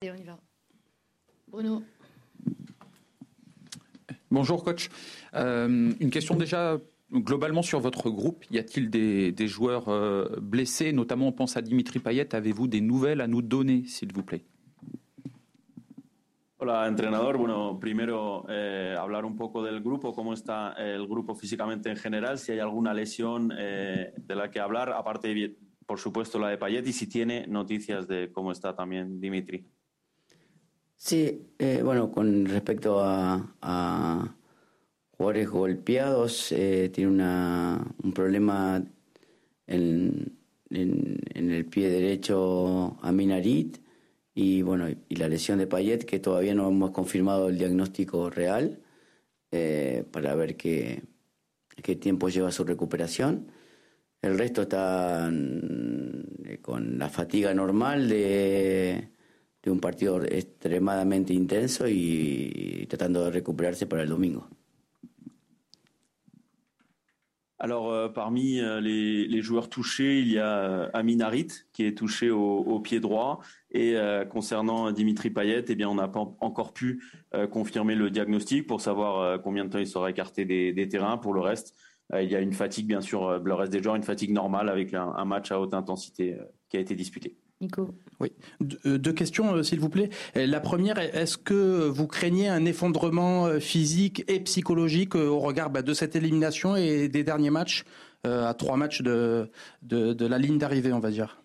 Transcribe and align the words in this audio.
Et 0.00 0.12
on 0.12 0.14
y 0.14 0.22
va. 0.22 0.38
Bruno. 1.48 1.82
Bonjour 4.30 4.62
coach. 4.62 4.90
Euh, 5.34 5.92
une 5.98 6.10
question 6.10 6.36
déjà 6.36 6.78
globalement 7.12 7.62
sur 7.62 7.80
votre 7.80 8.08
groupe. 8.08 8.44
Y 8.52 8.58
a-t-il 8.58 8.90
des, 8.90 9.32
des, 9.32 9.48
joueurs 9.48 9.88
euh, 9.88 10.36
blessés? 10.40 10.92
Notamment 10.92 11.26
on 11.26 11.32
pense 11.32 11.56
à 11.56 11.62
Dimitri 11.62 11.98
Payet. 11.98 12.32
Avez-vous 12.32 12.68
des 12.68 12.80
nouvelles 12.80 13.20
à 13.20 13.26
nous 13.26 13.42
donner 13.42 13.86
s'il 13.86 14.12
vous 14.12 14.22
plaît? 14.22 14.44
Hola, 16.58 16.88
entrenador. 16.88 17.36
Bueno, 17.36 17.80
primero 17.80 18.46
eh, 18.48 18.94
hablar 18.96 19.24
un 19.24 19.34
poco 19.34 19.64
del 19.64 19.80
grupo, 19.80 20.12
cómo 20.12 20.32
está 20.32 20.74
el 20.74 21.08
grupo 21.08 21.34
físicamente 21.34 21.90
en 21.90 21.96
general, 21.96 22.38
si 22.38 22.52
hay 22.52 22.60
alguna 22.60 22.94
lesión 22.94 23.52
eh, 23.56 24.12
de 24.16 24.34
la 24.36 24.50
que 24.50 24.60
hablar, 24.60 24.92
aparte, 24.92 25.56
por 25.86 25.98
supuesto, 25.98 26.38
la 26.38 26.48
de 26.48 26.58
Payet, 26.58 26.86
y 26.86 26.92
si 26.92 27.08
tiene 27.08 27.46
noticias 27.48 28.06
de 28.06 28.30
cómo 28.32 28.52
está 28.52 28.74
también 28.74 29.20
Dimitri. 29.20 29.66
Sí, 31.00 31.46
eh, 31.58 31.80
bueno, 31.84 32.10
con 32.10 32.44
respecto 32.46 33.00
a, 33.00 33.54
a 33.62 34.36
jugadores 35.12 35.48
golpeados, 35.48 36.52
eh, 36.52 36.90
tiene 36.92 37.10
una, 37.12 37.86
un 38.02 38.12
problema 38.12 38.84
en, 39.66 40.38
en, 40.70 41.20
en, 41.34 41.50
el 41.52 41.66
pie 41.66 41.88
derecho 41.90 42.98
a 43.00 43.12
Minarit 43.12 43.78
y 44.34 44.62
bueno, 44.62 44.88
y 45.08 45.16
la 45.16 45.28
lesión 45.28 45.58
de 45.58 45.68
Payet, 45.68 46.04
que 46.04 46.18
todavía 46.20 46.54
no 46.54 46.68
hemos 46.68 46.90
confirmado 46.90 47.48
el 47.48 47.58
diagnóstico 47.58 48.28
real 48.30 48.80
eh, 49.52 50.04
para 50.12 50.34
ver 50.34 50.56
qué, 50.56 51.04
qué 51.82 51.96
tiempo 51.96 52.28
lleva 52.28 52.52
su 52.52 52.64
recuperación. 52.64 53.52
El 54.22 54.38
resto 54.38 54.62
está 54.62 55.30
mm, 55.32 56.56
con 56.62 56.98
la 56.98 57.08
fatiga 57.08 57.54
normal 57.54 58.08
de, 58.08 59.10
de 59.62 59.70
un 59.70 59.80
partido 59.80 60.22
extremadamente 60.22 61.32
intenso 61.32 61.86
y 61.88 62.86
tratando 62.88 63.24
de 63.24 63.30
recuperarse 63.30 63.86
para 63.86 64.02
el 64.02 64.08
domingo. 64.08 64.48
Alors, 67.60 67.90
euh, 67.90 68.08
parmi 68.08 68.60
euh, 68.60 68.80
les, 68.80 69.42
joueurs 69.42 69.68
touchés, 69.68 70.20
il 70.20 70.30
y 70.30 70.38
a 70.38 70.58
euh, 70.58 70.90
Amin 70.94 71.20
Harit 71.20 71.48
qui 71.72 71.84
est 71.84 71.98
touché 71.98 72.30
au, 72.30 72.78
pied 72.80 73.00
droit. 73.00 73.40
Et 73.72 73.96
concernant 74.30 74.92
Dimitri 74.92 75.28
Payet, 75.28 75.64
eh 75.68 75.74
bien, 75.74 75.90
on 75.90 75.96
n'a 75.96 76.08
pas 76.08 76.20
encore 76.40 76.72
pu 76.72 77.02
confirmer 77.50 77.94
le 77.94 78.08
diagnostic 78.08 78.66
pour 78.66 78.80
savoir 78.80 79.42
combien 79.42 79.66
de 79.66 79.70
temps 79.70 79.78
il 79.78 79.86
sera 79.86 80.08
écarté 80.08 80.46
des, 80.46 80.72
des 80.72 80.88
terrains. 80.88 81.18
Pour 81.18 81.34
le 81.34 81.40
reste, 81.40 81.74
il 82.14 82.30
y 82.30 82.34
a 82.34 82.40
une 82.40 82.54
fatigue, 82.54 82.86
bien 82.86 83.02
sûr, 83.02 83.38
le 83.38 83.54
reste 83.54 83.70
des 83.70 83.82
joueurs, 83.82 83.96
une 83.96 84.04
fatigue 84.04 84.32
normale 84.32 84.70
avec 84.70 84.94
un, 84.94 85.12
un 85.14 85.24
match 85.26 85.52
à 85.52 85.60
haute 85.60 85.74
intensité 85.74 86.38
qui 86.70 86.78
a 86.78 86.80
été 86.80 86.94
disputé. 86.94 87.36
Nico. 87.60 87.94
Oui. 88.20 88.32
Deux 88.60 89.12
questions, 89.12 89.62
s'il 89.62 89.80
vous 89.80 89.88
plaît. 89.88 90.10
La 90.34 90.60
première, 90.60 90.98
est-ce 90.98 91.36
que 91.36 91.88
vous 91.88 92.06
craignez 92.06 92.48
un 92.48 92.64
effondrement 92.64 93.58
physique 93.60 94.24
et 94.28 94.40
psychologique 94.40 95.14
au 95.14 95.40
regard 95.40 95.70
bah, 95.70 95.82
de 95.82 95.94
cette 95.94 96.14
élimination 96.14 96.76
et 96.76 97.08
des 97.08 97.24
derniers 97.24 97.50
matchs, 97.50 97.84
à 98.24 98.54
trois 98.54 98.76
matchs 98.76 99.02
de, 99.02 99.50
de, 99.82 100.12
de 100.12 100.26
la 100.26 100.38
ligne 100.38 100.58
d'arrivée, 100.58 100.92
on 100.92 101.00
va 101.00 101.10
dire? 101.10 101.40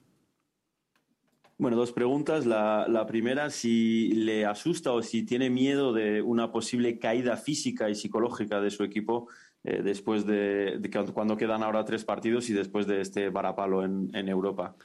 Bueno, 1.60 1.78
dos 1.78 1.92
preguntas. 1.94 2.46
La, 2.46 2.88
la, 2.90 3.06
primera, 3.06 3.50
si 3.50 4.12
le 4.14 4.44
asusta 4.46 4.92
o 4.92 5.02
si 5.02 5.24
tiene 5.24 5.50
miedo 5.50 5.94
de 5.94 6.22
una 6.22 6.52
posible 6.52 7.00
caída 7.00 7.38
física 7.38 7.90
y 7.90 7.96
psicológica 7.96 8.60
de 8.60 8.70
su 8.70 8.84
equipo 8.84 9.28
eh, 9.64 9.82
después 9.82 10.26
de, 10.26 10.78
de, 10.80 10.90
cuando 11.14 11.38
quedan 11.38 11.64
ahora 11.64 11.86
tres 11.86 12.04
partidos 12.04 12.50
y 12.50 12.54
después 12.54 12.86
de 12.86 13.02
este 13.02 13.30
varapalo 13.30 13.84
en, 13.86 14.10
en 14.14 14.28
Europa. 14.28 14.76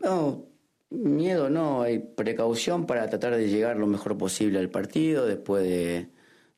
No, 0.00 0.46
miedo 0.94 1.50
no, 1.50 1.82
hay 1.82 1.98
precaución 1.98 2.86
para 2.86 3.08
tratar 3.08 3.36
de 3.36 3.48
llegar 3.48 3.76
lo 3.76 3.86
mejor 3.86 4.16
posible 4.18 4.58
al 4.58 4.70
partido 4.70 5.26
después 5.26 5.64
de, 5.64 6.08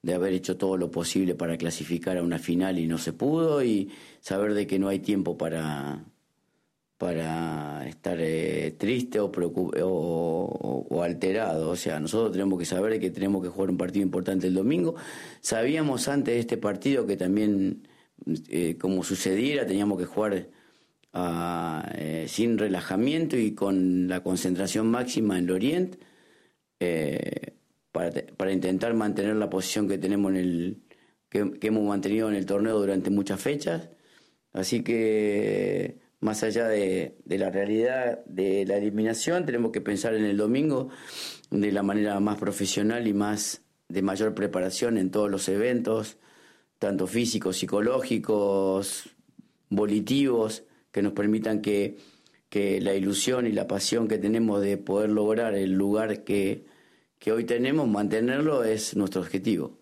de 0.02 0.14
haber 0.14 0.32
hecho 0.32 0.56
todo 0.56 0.76
lo 0.76 0.90
posible 0.90 1.34
para 1.34 1.56
clasificar 1.56 2.16
a 2.18 2.22
una 2.22 2.38
final 2.38 2.78
y 2.78 2.86
no 2.86 2.98
se 2.98 3.12
pudo 3.12 3.62
y 3.62 3.90
saber 4.20 4.54
de 4.54 4.66
que 4.66 4.78
no 4.78 4.88
hay 4.88 5.00
tiempo 5.00 5.36
para 5.36 6.04
para 6.98 7.86
estar 7.86 8.18
eh, 8.20 8.74
triste 8.78 9.20
o, 9.20 9.26
o, 9.26 10.86
o, 10.88 11.02
alterado. 11.02 11.70
O 11.70 11.76
sea, 11.76 12.00
nosotros 12.00 12.32
tenemos 12.32 12.58
que 12.58 12.64
saber 12.64 12.98
que 12.98 13.10
tenemos 13.10 13.42
que 13.42 13.48
jugar 13.48 13.70
un 13.70 13.76
partido 13.76 14.02
importante 14.02 14.46
el 14.46 14.54
domingo. 14.54 14.94
Sabíamos 15.40 16.08
antes 16.08 16.34
de 16.34 16.40
este 16.40 16.56
partido 16.56 17.06
que 17.06 17.16
también, 17.16 17.86
eh, 18.48 18.78
como 18.80 19.04
sucediera, 19.04 19.66
teníamos 19.66 19.98
que 19.98 20.06
jugar 20.06 20.48
eh, 21.14 22.26
sin 22.28 22.58
relajamiento 22.58 23.36
y 23.36 23.54
con 23.54 24.08
la 24.08 24.22
concentración 24.22 24.88
máxima 24.90 25.38
en 25.38 25.44
el 25.44 25.50
Oriente 25.50 25.98
para, 27.92 28.10
para, 28.36 28.52
intentar 28.52 28.92
mantener 28.94 29.36
la 29.36 29.48
posición 29.48 29.88
que 29.88 29.98
tenemos 29.98 30.32
en 30.32 30.36
el 30.36 30.82
que, 31.28 31.52
que 31.58 31.68
hemos 31.68 31.84
mantenido 31.84 32.28
en 32.28 32.34
el 32.34 32.44
torneo 32.44 32.78
durante 32.78 33.10
muchas 33.10 33.40
fechas. 33.40 33.88
Así 34.52 34.82
que 34.82 35.98
más 36.20 36.42
allá 36.42 36.66
de, 36.68 37.18
de, 37.24 37.38
la 37.38 37.50
realidad 37.50 38.24
de 38.26 38.64
la 38.66 38.76
eliminación, 38.76 39.46
tenemos 39.46 39.72
que 39.72 39.80
pensar 39.80 40.14
en 40.14 40.24
el 40.24 40.36
domingo 40.36 40.88
de 41.50 41.72
la 41.72 41.82
manera 41.82 42.18
más 42.20 42.38
profesional 42.38 43.06
y 43.06 43.12
más 43.12 43.62
de 43.88 44.02
mayor 44.02 44.34
preparación 44.34 44.98
en 44.98 45.10
todos 45.10 45.30
los 45.30 45.48
eventos, 45.48 46.18
tanto 46.78 47.06
físicos, 47.06 47.58
psicológicos, 47.58 49.10
volitivos, 49.68 50.64
que 50.96 51.02
nos 51.02 51.12
permitan 51.12 51.60
que, 51.60 51.98
que 52.48 52.80
la 52.80 52.94
ilusión 52.94 53.46
y 53.46 53.52
la 53.52 53.66
pasión 53.66 54.08
que 54.08 54.16
tenemos 54.16 54.62
de 54.62 54.78
poder 54.78 55.10
lograr 55.10 55.54
el 55.54 55.72
lugar 55.72 56.24
que, 56.24 56.64
que 57.18 57.32
hoy 57.32 57.44
tenemos, 57.44 57.86
mantenerlo 57.86 58.64
es 58.64 58.96
nuestro 58.96 59.20
objetivo. 59.20 59.76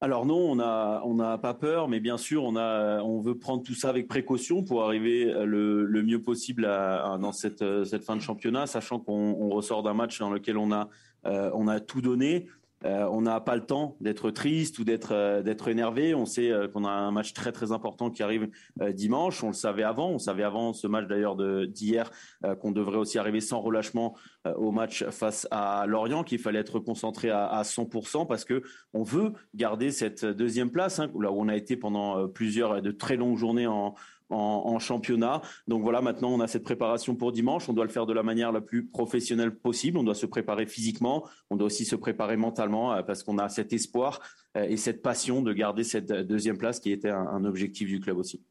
Alors 0.00 0.24
non, 0.24 0.52
on 0.52 0.56
n'a 0.56 1.02
on 1.04 1.20
a 1.20 1.36
pas 1.36 1.52
peur, 1.52 1.88
mais 1.88 2.00
bien 2.00 2.16
sûr, 2.16 2.42
on, 2.42 2.56
a, 2.56 3.02
on 3.02 3.20
veut 3.20 3.38
prendre 3.38 3.62
tout 3.62 3.74
ça 3.74 3.90
avec 3.90 4.08
précaution 4.08 4.64
pour 4.64 4.82
arriver 4.82 5.26
le, 5.44 5.84
le 5.84 6.02
mieux 6.02 6.22
possible 6.22 6.64
à, 6.64 7.12
à, 7.12 7.18
dans 7.18 7.32
cette, 7.32 7.84
cette 7.84 8.02
fin 8.02 8.16
de 8.16 8.22
championnat, 8.22 8.66
sachant 8.66 8.98
qu'on 8.98 9.50
ressort 9.50 9.82
d'un 9.82 9.92
match 9.92 10.18
dans 10.18 10.30
lequel 10.30 10.56
on 10.56 10.72
a, 10.72 10.88
euh, 11.26 11.50
on 11.52 11.68
a 11.68 11.80
tout 11.80 12.00
donné. 12.00 12.46
Euh, 12.86 13.06
on 13.10 13.20
n'a 13.20 13.40
pas 13.40 13.56
le 13.56 13.66
temps 13.66 13.96
d'être 14.00 14.30
triste 14.30 14.78
ou 14.78 14.84
d'être 14.84 15.12
euh, 15.12 15.42
d'être 15.42 15.68
énervé. 15.68 16.14
On 16.14 16.24
sait 16.24 16.50
euh, 16.50 16.66
qu'on 16.66 16.84
a 16.84 16.90
un 16.90 17.10
match 17.10 17.34
très 17.34 17.52
très 17.52 17.72
important 17.72 18.10
qui 18.10 18.22
arrive 18.22 18.48
dimanche. 18.92 19.44
On 19.44 19.48
le 19.48 19.52
savait 19.52 19.82
avant. 19.82 20.08
On 20.10 20.18
savait 20.18 20.44
avant 20.44 20.72
ce 20.72 20.86
match 20.86 21.06
d'ailleurs 21.06 21.36
d'hier 21.66 22.10
qu'on 22.60 22.72
devrait 22.72 22.96
aussi 22.96 23.18
arriver 23.18 23.40
sans 23.40 23.60
relâchement 23.60 24.16
au 24.56 24.70
match 24.72 25.04
face 25.10 25.46
à 25.50 25.86
Lorient, 25.86 26.24
qu'il 26.24 26.38
fallait 26.38 26.58
être 26.58 26.78
concentré 26.78 27.30
à, 27.30 27.46
à 27.46 27.62
100% 27.62 28.26
parce 28.26 28.44
que 28.44 28.62
on 28.94 29.02
veut 29.02 29.32
garder 29.54 29.90
cette 29.90 30.24
deuxième 30.24 30.70
place, 30.70 30.98
hein, 30.98 31.10
là 31.20 31.30
où 31.30 31.40
on 31.40 31.48
a 31.48 31.56
été 31.56 31.76
pendant 31.76 32.28
plusieurs 32.28 32.80
de 32.80 32.90
très 32.90 33.16
longues 33.16 33.36
journées 33.36 33.66
en, 33.66 33.94
en, 34.30 34.78
championnat. 34.78 35.42
Donc 35.68 35.82
voilà, 35.82 36.00
maintenant 36.00 36.30
on 36.30 36.40
a 36.40 36.46
cette 36.46 36.64
préparation 36.64 37.14
pour 37.14 37.32
dimanche. 37.32 37.68
On 37.68 37.72
doit 37.72 37.84
le 37.84 37.90
faire 37.90 38.06
de 38.06 38.12
la 38.12 38.22
manière 38.22 38.52
la 38.52 38.60
plus 38.60 38.86
professionnelle 38.86 39.54
possible. 39.54 39.98
On 39.98 40.04
doit 40.04 40.14
se 40.14 40.26
préparer 40.26 40.66
physiquement. 40.66 41.26
On 41.50 41.56
doit 41.56 41.66
aussi 41.66 41.84
se 41.84 41.96
préparer 41.96 42.36
mentalement 42.36 42.92
euh, 42.92 43.02
parce 43.02 43.22
qu'on 43.22 43.38
a 43.38 43.48
cet 43.48 43.72
espoir 43.72 44.20
euh, 44.56 44.64
et 44.64 44.76
cette 44.76 45.02
passion 45.02 45.42
de 45.42 45.52
garder 45.52 45.84
cette 45.84 46.12
deuxième 46.12 46.58
place 46.58 46.80
qui 46.80 46.92
était 46.92 47.10
un 47.10 47.44
objectif 47.44 47.88
du 47.88 48.00
club 48.00 48.18
aussi. 48.18 48.42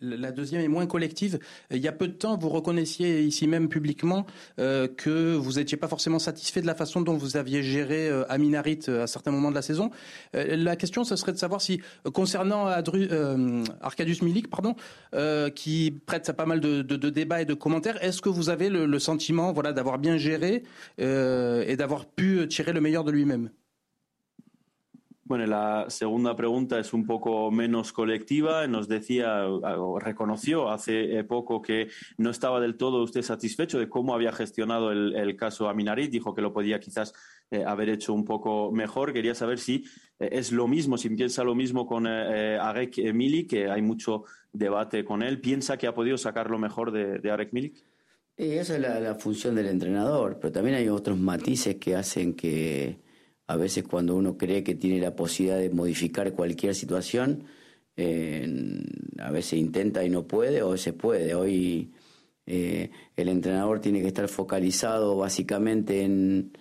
La 0.00 0.32
deuxième 0.32 0.62
est 0.62 0.68
moins 0.68 0.86
collective. 0.86 1.38
Il 1.70 1.78
y 1.78 1.88
a 1.88 1.92
peu 1.92 2.08
de 2.08 2.12
temps, 2.12 2.36
vous 2.36 2.48
reconnaissiez 2.48 3.22
ici 3.22 3.46
même 3.46 3.68
publiquement 3.68 4.26
euh, 4.58 4.88
que 4.88 5.34
vous 5.34 5.54
n'étiez 5.54 5.76
pas 5.76 5.88
forcément 5.88 6.18
satisfait 6.18 6.60
de 6.60 6.66
la 6.66 6.74
façon 6.74 7.00
dont 7.00 7.16
vous 7.16 7.36
aviez 7.36 7.62
géré 7.62 8.08
euh, 8.08 8.24
Aminarit 8.28 8.80
euh, 8.88 9.04
à 9.04 9.06
certains 9.06 9.30
moments 9.30 9.50
de 9.50 9.54
la 9.54 9.62
saison. 9.62 9.90
La 10.32 10.76
question, 10.76 11.04
ce 11.04 11.16
serait 11.16 11.32
de 11.32 11.38
savoir 11.38 11.60
si, 11.60 11.80
concernant 12.12 12.66
Arcadius 13.80 14.22
Milik, 14.22 14.48
pardon, 14.48 14.74
qui 15.54 15.98
prête 16.04 16.28
à 16.28 16.32
pas 16.32 16.46
mal 16.46 16.60
de, 16.60 16.82
débats 17.10 17.42
et 17.42 17.44
de 17.44 17.54
commentaires, 17.54 18.02
est-ce 18.02 18.20
que 18.20 18.28
vous 18.28 18.50
avez 18.50 18.68
le, 18.68 18.86
le 18.86 18.98
sentiment, 18.98 19.52
voilà, 19.52 19.72
d'avoir 19.72 19.98
bien 19.98 20.16
géré 20.16 20.62
et 20.98 21.76
d'avoir 21.76 22.06
pu 22.06 22.46
tirer 22.48 22.72
le 22.72 22.80
meilleur 22.80 23.04
de 23.04 23.12
lui-même? 23.12 23.50
Bueno, 25.28 25.44
la 25.46 25.86
segunda 25.88 26.36
pregunta 26.36 26.78
es 26.78 26.92
un 26.92 27.04
poco 27.04 27.50
menos 27.50 27.92
colectiva. 27.92 28.64
Nos 28.68 28.86
decía, 28.86 29.44
o 29.48 29.98
reconoció 29.98 30.70
hace 30.70 31.24
poco 31.24 31.60
que 31.60 31.88
no 32.16 32.30
estaba 32.30 32.60
del 32.60 32.76
todo 32.76 33.02
usted 33.02 33.22
satisfecho 33.22 33.80
de 33.80 33.88
cómo 33.88 34.14
había 34.14 34.30
gestionado 34.30 34.92
el, 34.92 35.16
el 35.16 35.34
caso 35.34 35.68
Aminarit. 35.68 36.12
Dijo 36.12 36.32
que 36.32 36.42
lo 36.42 36.52
podía 36.52 36.78
quizás 36.78 37.12
eh, 37.50 37.64
haber 37.66 37.88
hecho 37.88 38.14
un 38.14 38.24
poco 38.24 38.70
mejor. 38.70 39.12
Quería 39.12 39.34
saber 39.34 39.58
si 39.58 39.84
eh, 40.20 40.28
es 40.30 40.52
lo 40.52 40.68
mismo, 40.68 40.96
si 40.96 41.08
piensa 41.10 41.42
lo 41.42 41.56
mismo 41.56 41.88
con 41.88 42.06
eh, 42.06 42.54
eh 42.54 42.58
Arek 42.60 43.12
Milik, 43.12 43.50
que 43.50 43.68
hay 43.68 43.82
mucho 43.82 44.26
debate 44.52 45.04
con 45.04 45.24
él. 45.24 45.40
¿Piensa 45.40 45.76
que 45.76 45.88
ha 45.88 45.94
podido 45.94 46.18
sacar 46.18 46.50
lo 46.50 46.60
mejor 46.60 46.92
de, 46.92 47.18
de 47.18 47.30
Arek 47.32 47.52
Milik? 47.52 47.84
Y 48.36 48.52
esa 48.52 48.76
es 48.76 48.80
la, 48.80 49.00
la 49.00 49.16
función 49.16 49.56
del 49.56 49.66
entrenador, 49.66 50.38
pero 50.40 50.52
también 50.52 50.76
hay 50.76 50.88
otros 50.88 51.18
matices 51.18 51.76
que 51.76 51.96
hacen 51.96 52.34
que 52.34 53.04
a 53.46 53.56
veces 53.56 53.84
cuando 53.84 54.16
uno 54.16 54.36
cree 54.36 54.62
que 54.62 54.74
tiene 54.74 55.00
la 55.00 55.14
posibilidad 55.14 55.58
de 55.58 55.70
modificar 55.70 56.32
cualquier 56.32 56.74
situación, 56.74 57.44
a 57.96 59.30
veces 59.30 59.54
intenta 59.54 60.04
y 60.04 60.10
no 60.10 60.26
puede, 60.26 60.62
o 60.62 60.68
a 60.68 60.72
veces 60.72 60.92
puede. 60.94 61.34
Hoy 61.34 61.90
Eh, 62.46 62.90
el 63.16 63.28
entrenador 63.28 63.80
tiene 63.80 64.00
que 64.00 64.08
estar 64.08 64.28
focalizado 64.28 65.16
básicamente 65.16 66.02
en, 66.02 66.52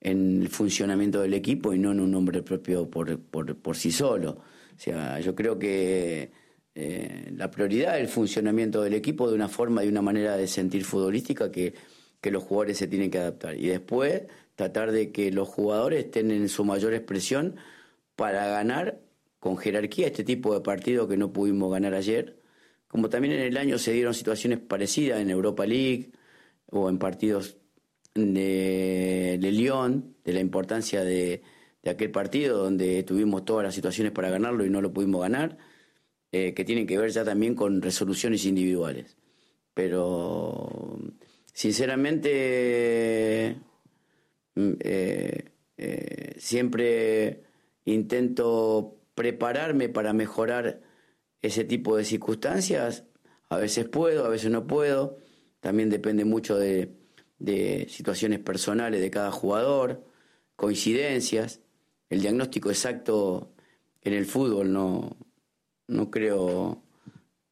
el 0.00 0.48
funcionamiento 0.48 1.22
del 1.22 1.34
equipo 1.34 1.72
y 1.72 1.78
no 1.78 1.92
en 1.92 2.00
un 2.00 2.10
nombre 2.10 2.42
propio 2.42 2.90
por, 2.90 3.18
por, 3.20 3.76
sí 3.76 3.90
solo. 3.90 4.32
O 4.32 4.78
sea, 4.78 5.18
yo 5.20 5.34
creo 5.34 5.58
que 5.58 6.30
eh, 6.74 7.32
la 7.36 7.50
prioridad 7.50 7.96
es 7.96 8.02
el 8.02 8.08
funcionamiento 8.08 8.82
del 8.82 8.94
equipo 8.94 9.28
de 9.28 9.34
una 9.34 9.48
forma 9.48 9.82
y 9.82 9.88
una 9.88 10.02
manera 10.02 10.36
de 10.36 10.46
sentir 10.46 10.84
futbolística 10.84 11.50
que, 11.50 11.74
que 12.20 12.30
los 12.30 12.42
jugadores 12.42 12.76
se 12.78 12.86
tienen 12.86 13.10
que 13.10 13.18
adaptar. 13.18 13.56
Y 13.56 13.68
después 13.68 14.24
tratar 14.54 14.92
de 14.92 15.12
que 15.12 15.30
los 15.30 15.48
jugadores 15.48 16.06
estén 16.06 16.30
en 16.30 16.48
su 16.48 16.64
mayor 16.64 16.94
expresión 16.94 17.56
para 18.16 18.46
ganar 18.46 19.00
con 19.40 19.56
jerarquía 19.56 20.06
este 20.06 20.24
tipo 20.24 20.54
de 20.54 20.60
partido 20.60 21.08
que 21.08 21.16
no 21.16 21.32
pudimos 21.32 21.72
ganar 21.72 21.94
ayer 21.94 22.44
como 22.94 23.08
también 23.08 23.34
en 23.34 23.40
el 23.40 23.56
año 23.56 23.76
se 23.76 23.90
dieron 23.90 24.14
situaciones 24.14 24.60
parecidas 24.60 25.20
en 25.20 25.28
Europa 25.28 25.66
League 25.66 26.12
o 26.66 26.88
en 26.88 26.98
partidos 26.98 27.56
de, 28.14 29.36
de 29.40 29.50
Lyon, 29.50 30.14
de 30.24 30.32
la 30.32 30.38
importancia 30.38 31.02
de, 31.02 31.42
aquel 31.84 32.12
partido 32.12 32.56
donde 32.56 33.02
tuvimos 33.02 33.44
todas 33.44 33.64
las 33.64 33.74
situaciones 33.74 34.12
para 34.12 34.30
ganarlo 34.30 34.64
y 34.64 34.70
no 34.70 34.80
lo 34.80 34.92
pudimos 34.92 35.22
ganar, 35.22 35.58
eh, 36.30 36.54
que 36.54 36.64
tienen 36.64 36.86
que 36.86 36.96
ver 36.96 37.10
ya 37.10 37.24
también 37.24 37.56
con 37.56 37.82
resoluciones 37.82 38.44
individuales. 38.44 39.16
Pero 39.74 40.96
sinceramente 41.52 43.56
eh, 44.56 45.50
eh, 45.76 46.34
siempre 46.38 47.42
intento 47.84 49.00
prepararme 49.14 49.88
para 49.88 50.12
mejorar 50.12 50.80
ese 51.42 51.64
tipo 51.64 51.96
de 51.96 52.04
circunstancias. 52.04 53.04
A 53.48 53.58
veces 53.58 53.86
puedo, 53.88 54.24
a 54.24 54.28
veces 54.28 54.50
no 54.50 54.66
puedo. 54.66 55.18
También 55.60 55.90
depende 55.90 56.24
mucho 56.24 56.56
de, 56.56 56.94
situaciones 57.88 58.38
personales 58.40 59.00
de 59.00 59.10
cada 59.10 59.30
jugador, 59.30 60.04
coincidencias. 60.56 61.60
El 62.08 62.20
diagnóstico 62.20 62.70
exacto 62.70 63.52
en 64.02 64.14
el 64.14 64.26
fútbol 64.26 64.72
no, 64.72 65.16
no 65.88 66.10
creo 66.10 66.82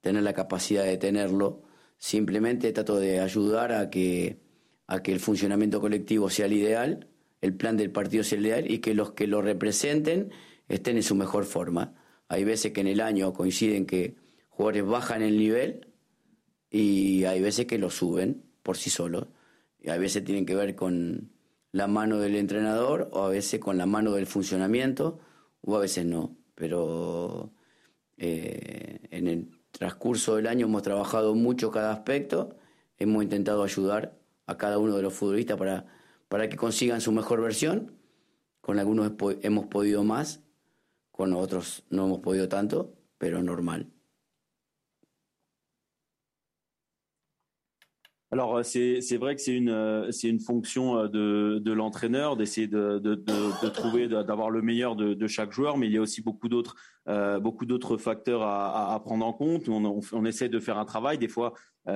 tener 0.00 0.22
la 0.22 0.32
capacidad 0.32 0.84
de 0.84 0.98
tenerlo. 0.98 1.62
Simplemente 1.98 2.72
trato 2.72 2.98
de 2.98 3.20
ayudar 3.20 3.72
a 3.72 3.90
que, 3.90 4.40
a 4.86 5.02
que 5.02 5.12
el 5.12 5.20
funcionamiento 5.20 5.80
colectivo 5.80 6.30
sea 6.30 6.46
el 6.46 6.52
ideal, 6.54 7.08
el 7.40 7.54
plan 7.54 7.76
del 7.76 7.90
partido 7.90 8.24
sea 8.24 8.38
el 8.38 8.46
ideal 8.46 8.70
y 8.70 8.78
que 8.78 8.94
los 8.94 9.12
que 9.12 9.26
lo 9.26 9.42
representen 9.42 10.30
estén 10.68 10.96
en 10.96 11.02
su 11.02 11.14
mejor 11.14 11.44
forma. 11.44 11.94
Hay 12.28 12.44
veces 12.44 12.72
que 12.72 12.80
en 12.80 12.86
el 12.86 13.00
año 13.00 13.32
coinciden 13.32 13.84
que 13.84 14.16
jugadores 14.48 14.86
bajan 14.86 15.22
el 15.22 15.36
nivel 15.38 15.88
y 16.70 17.24
hay 17.24 17.40
veces 17.42 17.66
que 17.66 17.78
lo 17.78 17.90
suben 17.90 18.44
por 18.62 18.76
sí 18.76 18.90
solos. 18.90 19.26
Y 19.80 19.90
a 19.90 19.98
veces 19.98 20.24
tienen 20.24 20.46
que 20.46 20.54
ver 20.54 20.74
con 20.74 21.32
la 21.72 21.86
mano 21.86 22.18
del 22.18 22.36
entrenador 22.36 23.08
o 23.12 23.24
a 23.24 23.28
veces 23.28 23.60
con 23.60 23.76
la 23.76 23.86
mano 23.86 24.12
del 24.12 24.26
funcionamiento 24.26 25.18
o 25.62 25.76
a 25.76 25.80
veces 25.80 26.06
no. 26.06 26.36
Pero 26.54 27.52
eh, 28.16 29.00
en 29.10 29.26
el 29.26 29.50
transcurso 29.72 30.36
del 30.36 30.46
año 30.46 30.66
hemos 30.66 30.82
trabajado 30.82 31.34
mucho 31.34 31.70
cada 31.70 31.92
aspecto, 31.92 32.56
hemos 32.98 33.22
intentado 33.22 33.64
ayudar 33.64 34.21
a 34.46 34.56
cada 34.56 34.78
uno 34.78 34.96
de 34.96 35.02
los 35.02 35.14
futbolistas 35.14 35.56
para, 35.56 35.86
para 36.28 36.48
que 36.48 36.56
consigan 36.56 37.00
su 37.00 37.12
mejor 37.12 37.40
versión. 37.40 37.92
Con 38.60 38.78
algunos 38.78 39.12
hemos 39.42 39.66
podido 39.66 40.04
más 40.04 40.42
con 41.12 41.34
otros 41.34 41.84
no 41.90 42.06
hemos 42.06 42.18
podido 42.20 42.48
tanto, 42.48 42.94
pero 43.18 43.42
normal. 43.42 43.91
Alors 48.32 48.56
euh, 48.56 48.62
c'est 48.62 49.16
vrai 49.18 49.34
que 49.36 49.42
c'est 49.42 49.54
une 49.54 49.68
euh, 49.68 50.10
c'est 50.10 50.28
une 50.28 50.40
fonction 50.40 50.96
euh, 50.96 51.06
de, 51.06 51.60
de 51.62 51.72
l'entraîneur 51.72 52.38
d'essayer 52.38 52.66
de, 52.66 52.98
de, 52.98 53.14
de, 53.14 53.68
trouver 53.68 54.08
d'avoir 54.08 54.48
le 54.48 54.62
meilleur 54.62 54.96
de, 54.96 55.26
chaque 55.26 55.52
joueur, 55.52 55.76
mais 55.76 55.86
il 55.86 55.92
y 55.92 55.98
a 55.98 56.00
aussi 56.00 56.22
beaucoup 56.22 56.48
d'autres 56.48 56.74
beaucoup 57.40 57.66
d'autres 57.66 57.98
facteurs 57.98 58.42
à, 58.42 58.94
à, 58.94 59.00
prendre 59.00 59.26
en 59.26 59.34
compte. 59.34 59.68
On, 59.68 60.00
on, 60.12 60.24
essaie 60.24 60.48
de 60.48 60.58
faire 60.60 60.78
un 60.78 60.84
travail, 60.86 61.18
des 61.18 61.28
fois 61.28 61.52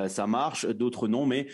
ça 0.08 0.26
marche, 0.26 0.66
d'autres 0.66 1.06
non, 1.06 1.26
mais 1.26 1.46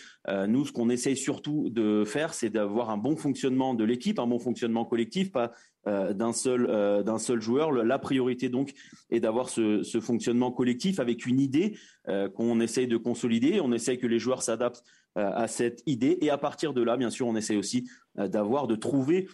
nous 0.48 0.64
ce 0.64 0.72
qu'on 0.72 0.88
essaye 0.88 1.16
surtout 1.16 1.68
de 1.68 2.04
faire, 2.04 2.32
c'est 2.32 2.50
d'avoir 2.50 2.90
un 2.90 2.96
bon 2.96 3.14
fonctionnement 3.14 3.74
de 3.74 3.84
l'équipe, 3.84 4.18
un 4.18 4.26
bon 4.26 4.38
fonctionnement 4.38 4.86
collectif, 4.86 5.30
pas 5.32 5.52
euh, 5.88 6.12
d'un 6.12 6.32
seul 6.32 6.68
euh, 6.70 7.02
d'un 7.02 7.18
seul 7.18 7.42
joueur. 7.42 7.72
La 7.72 7.98
priorité 7.98 8.48
donc 8.48 8.72
est 9.10 9.18
d'avoir 9.18 9.48
ce, 9.48 9.82
fonctionnement 10.00 10.52
collectif 10.52 11.00
avec 11.00 11.26
une 11.26 11.40
idée 11.40 11.76
euh, 12.06 12.28
qu'on 12.28 12.60
essaye 12.60 12.86
de 12.86 12.96
consolider. 12.96 13.60
On 13.60 13.72
essaye 13.72 13.98
que 13.98 14.06
les 14.06 14.20
joueurs 14.20 14.42
s'adaptent 14.42 14.84
à 15.16 15.46
cette 15.48 15.82
idée 15.86 16.18
et 16.22 16.30
à 16.30 16.38
partir 16.38 16.72
de 16.72 16.82
là, 16.82 16.96
bien 16.96 17.10
sûr, 17.10 17.26
on 17.26 17.36
essaye 17.36 17.58
aussi 17.58 17.86
d'avoir 18.14 18.66
de 18.66 18.76
trouver 18.76 19.28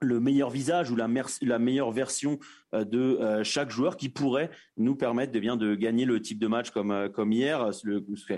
le 0.00 0.20
meilleur 0.20 0.50
visage 0.50 0.92
ou 0.92 0.96
la, 0.96 1.08
meilleure 1.08 1.90
version 1.90 2.38
de 2.72 3.42
chaque 3.42 3.70
joueur 3.70 3.96
qui 3.96 4.08
pourrait 4.08 4.52
nous 4.80 4.96
permettre 4.96 5.32
de 5.32 5.38
eh 5.38 5.40
bien 5.40 5.56
de 5.56 5.74
gagner 5.74 6.04
le 6.04 6.20
type 6.20 6.38
de 6.38 6.46
match 6.46 6.70
comme 6.70 6.90
euh, 6.90 7.08
hier. 7.30 7.70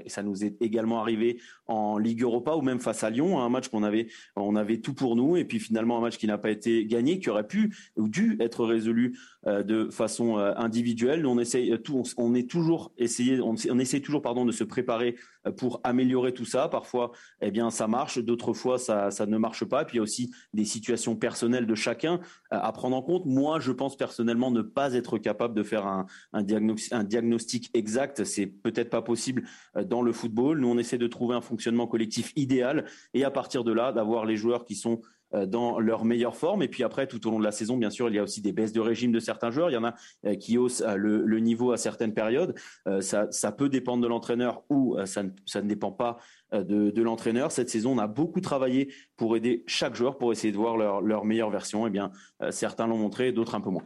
ça 0.06 0.22
nous 0.22 0.44
est 0.44 0.60
également 0.60 1.00
arrivé 1.00 1.40
en 1.66 1.98
Ligue 1.98 2.22
Europa 2.22 2.54
ou 2.54 2.62
même 2.62 2.80
face 2.80 3.02
à 3.02 3.10
Lyon, 3.10 3.40
un 3.40 3.48
match 3.48 3.68
qu'on 3.68 3.82
avait 3.82 4.08
on 4.36 4.54
avait 4.56 4.78
tout 4.78 4.94
pour 4.94 5.16
nous 5.16 5.36
et 5.36 5.44
puis 5.44 5.58
finalement 5.58 5.98
un 5.98 6.00
match 6.00 6.18
qui 6.18 6.26
n'a 6.26 6.38
pas 6.38 6.50
été 6.50 6.84
gagné, 6.86 7.18
qui 7.18 7.30
aurait 7.30 7.46
pu 7.46 7.74
ou 7.96 8.08
dû 8.08 8.36
être 8.40 8.64
résolu 8.64 9.18
de 9.46 9.88
façon 9.90 10.36
individuelle. 10.36 11.22
Nous 11.22 11.30
on 11.30 11.38
essaye 11.38 11.76
tout, 11.82 12.02
on, 12.16 12.34
est 12.34 12.48
toujours 12.48 12.92
essayé, 12.98 13.40
on, 13.40 13.54
essaie 13.54 14.00
toujours 14.00 14.22
pardon 14.22 14.44
de 14.44 14.52
se 14.52 14.62
préparer 14.62 15.16
pour 15.56 15.80
améliorer 15.82 16.32
tout 16.32 16.44
ça. 16.44 16.68
Parfois, 16.68 17.10
eh 17.40 17.50
bien 17.50 17.70
ça 17.70 17.88
marche, 17.88 18.18
d'autres 18.18 18.52
fois 18.52 18.78
ça 18.78 19.10
ça 19.10 19.26
ne 19.26 19.38
marche 19.38 19.64
pas. 19.64 19.82
Et 19.82 19.84
puis 19.84 19.96
il 19.96 19.98
y 19.98 20.00
a 20.00 20.04
aussi 20.04 20.32
des 20.54 20.64
situations 20.64 21.16
personnelles 21.16 21.66
de 21.66 21.74
chacun 21.74 22.20
à 22.50 22.70
prendre 22.72 22.96
en 22.96 23.02
compte. 23.02 23.26
Moi, 23.26 23.58
je 23.60 23.72
pense 23.72 23.96
personnellement 23.96 24.50
ne 24.50 24.62
pas 24.62 24.94
être 24.94 25.18
capable 25.18 25.54
de 25.54 25.62
faire 25.62 25.86
un, 25.86 26.06
un, 26.32 26.43
diagnostic, 26.43 26.93
un 26.93 27.05
diagnostic 27.05 27.70
exact, 27.75 28.25
c'est 28.25 28.46
peut-être 28.46 28.90
pas 28.90 29.02
possible 29.02 29.44
euh, 29.76 29.84
dans 29.84 30.02
le 30.02 30.12
football. 30.12 30.61
Nous, 30.61 30.69
on 30.69 30.79
essaie 30.79 30.99
de 30.99 31.06
trouver 31.06 31.34
un 31.34 31.40
fonctionnement 31.40 31.87
collectif 31.87 32.32
idéal 32.37 32.87
et 33.14 33.25
à 33.25 33.31
partir 33.31 33.64
de 33.64 33.73
là, 33.73 33.93
d'avoir 33.93 34.25
les 34.25 34.37
joueurs 34.37 34.64
qui 34.64 34.75
sont 34.75 35.00
euh, 35.34 35.46
dans 35.46 35.79
leur 35.79 36.05
meilleure 36.05 36.37
forme. 36.37 36.62
Et 36.62 36.69
puis 36.69 36.84
après, 36.84 37.06
tout 37.06 37.26
au 37.26 37.31
long 37.31 37.38
de 37.38 37.44
la 37.44 37.52
saison, 37.52 37.76
bien 37.76 37.90
sûr, 37.90 38.08
il 38.08 38.14
y 38.14 38.19
a 38.19 38.23
aussi 38.23 38.40
des 38.40 38.52
baisses 38.52 38.73
de 38.73 38.81
régime 38.81 39.12
de 39.12 39.20
certains 39.20 39.50
joueurs. 39.50 39.70
Il 39.70 39.75
y 39.75 39.76
en 39.76 39.84
a 39.84 39.94
euh, 40.26 40.34
qui 40.34 40.58
haussent 40.58 40.82
le, 40.96 41.38
niveau 41.38 41.73
à 41.73 41.76
certaines 41.76 42.14
périodes. 42.14 42.55
Ça, 43.00 43.52
peut 43.52 43.69
dépendre 43.69 44.02
de 44.02 44.08
l'entraîneur 44.08 44.62
ou 44.70 44.96
ça 45.05 45.23
ne, 45.25 45.69
dépend 45.69 45.90
pas 45.90 46.19
de, 46.52 47.02
l'entraîneur. 47.02 47.50
Cette 47.50 47.69
saison, 47.69 47.93
on 47.93 47.99
a 47.99 48.06
beaucoup 48.06 48.40
travaillé 48.40 48.93
pour 49.17 49.36
aider 49.36 49.65
chaque 49.67 49.96
joueur 49.96 50.19
pour 50.19 50.31
essayer 50.31 50.53
de 50.53 50.56
voir 50.56 50.77
leur, 50.77 51.01
leur 51.01 51.24
meilleure 51.24 51.51
version. 51.51 51.86
Eh 51.86 51.91
bien, 51.91 52.12
certains 52.51 52.86
l'ont 52.86 52.98
montré, 52.98 53.32
d'autres 53.32 53.56
un 53.56 53.60
peu 53.60 53.70
moins. 53.70 53.84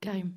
Karim. 0.00 0.32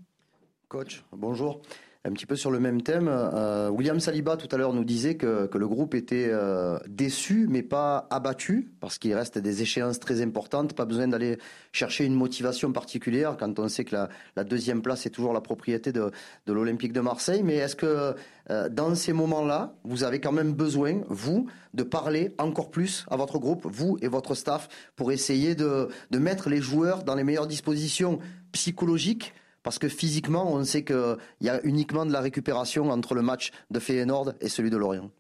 Coach, 0.70 1.06
bonjour. 1.14 1.62
Un 2.04 2.12
petit 2.12 2.26
peu 2.26 2.36
sur 2.36 2.52
le 2.52 2.60
même 2.60 2.82
thème, 2.82 3.08
euh, 3.10 3.70
William 3.70 4.02
Saliba 4.02 4.36
tout 4.36 4.54
à 4.54 4.58
l'heure 4.58 4.74
nous 4.74 4.84
disait 4.84 5.16
que, 5.16 5.50
le 5.54 5.68
groupe 5.68 5.96
était 5.96 6.28
euh, 6.30 6.78
déçu 6.90 7.48
mais 7.50 7.64
pas 7.64 8.06
abattu 8.10 8.74
parce 8.82 8.98
qu'il 8.98 9.14
reste 9.14 9.38
des 9.38 9.62
échéances 9.62 9.98
très 9.98 10.22
importantes, 10.22 10.74
pas 10.74 10.84
besoin 10.84 11.08
d'aller 11.08 11.38
chercher 11.72 12.04
une 12.04 12.16
motivation 12.16 12.74
particulière 12.74 13.38
quand 13.40 13.60
on 13.60 13.70
sait 13.70 13.86
que 13.86 13.96
la, 14.36 14.44
deuxième 14.44 14.82
place 14.82 15.06
est 15.06 15.10
toujours 15.10 15.32
la 15.32 15.40
propriété 15.40 15.94
de, 15.94 16.12
l'Olympique 16.48 16.92
de 16.92 17.02
Marseille. 17.02 17.44
Mais 17.44 17.56
est-ce 17.56 17.78
que 17.78 18.16
euh, 18.50 18.68
dans 18.68 18.94
ces 18.94 19.14
moments-là, 19.14 19.74
vous 19.86 20.04
avez 20.04 20.20
quand 20.20 20.34
même 20.34 20.52
besoin, 20.52 21.00
vous, 21.08 21.48
de 21.74 21.84
parler 21.84 22.36
encore 22.40 22.72
plus 22.72 23.06
à 23.10 23.16
votre 23.16 23.40
groupe, 23.40 23.66
vous 23.66 23.98
et 24.02 24.10
votre 24.10 24.36
staff, 24.36 24.68
pour 24.98 25.14
essayer 25.14 25.56
de 25.56 25.90
mettre 26.12 26.50
les 26.50 26.62
joueurs 26.62 27.06
dans 27.06 27.16
les 27.16 27.24
meilleures 27.24 27.48
dispositions 27.48 28.20
psychologiques 28.52 29.34
parce 29.68 29.80
que 29.80 29.90
physiquement, 29.90 30.50
on 30.50 30.64
sait 30.64 30.86
qu'il 30.86 31.18
y 31.42 31.50
a 31.50 31.60
uniquement 31.66 32.06
de 32.06 32.14
la 32.14 32.22
récupération 32.22 32.90
entre 32.90 33.16
le 33.16 33.22
match 33.22 33.52
de 33.70 33.82
Feyenoord 33.82 34.32
et 34.40 34.48
celui 34.48 34.70
de 34.70 34.78
Lorient. 34.78 35.12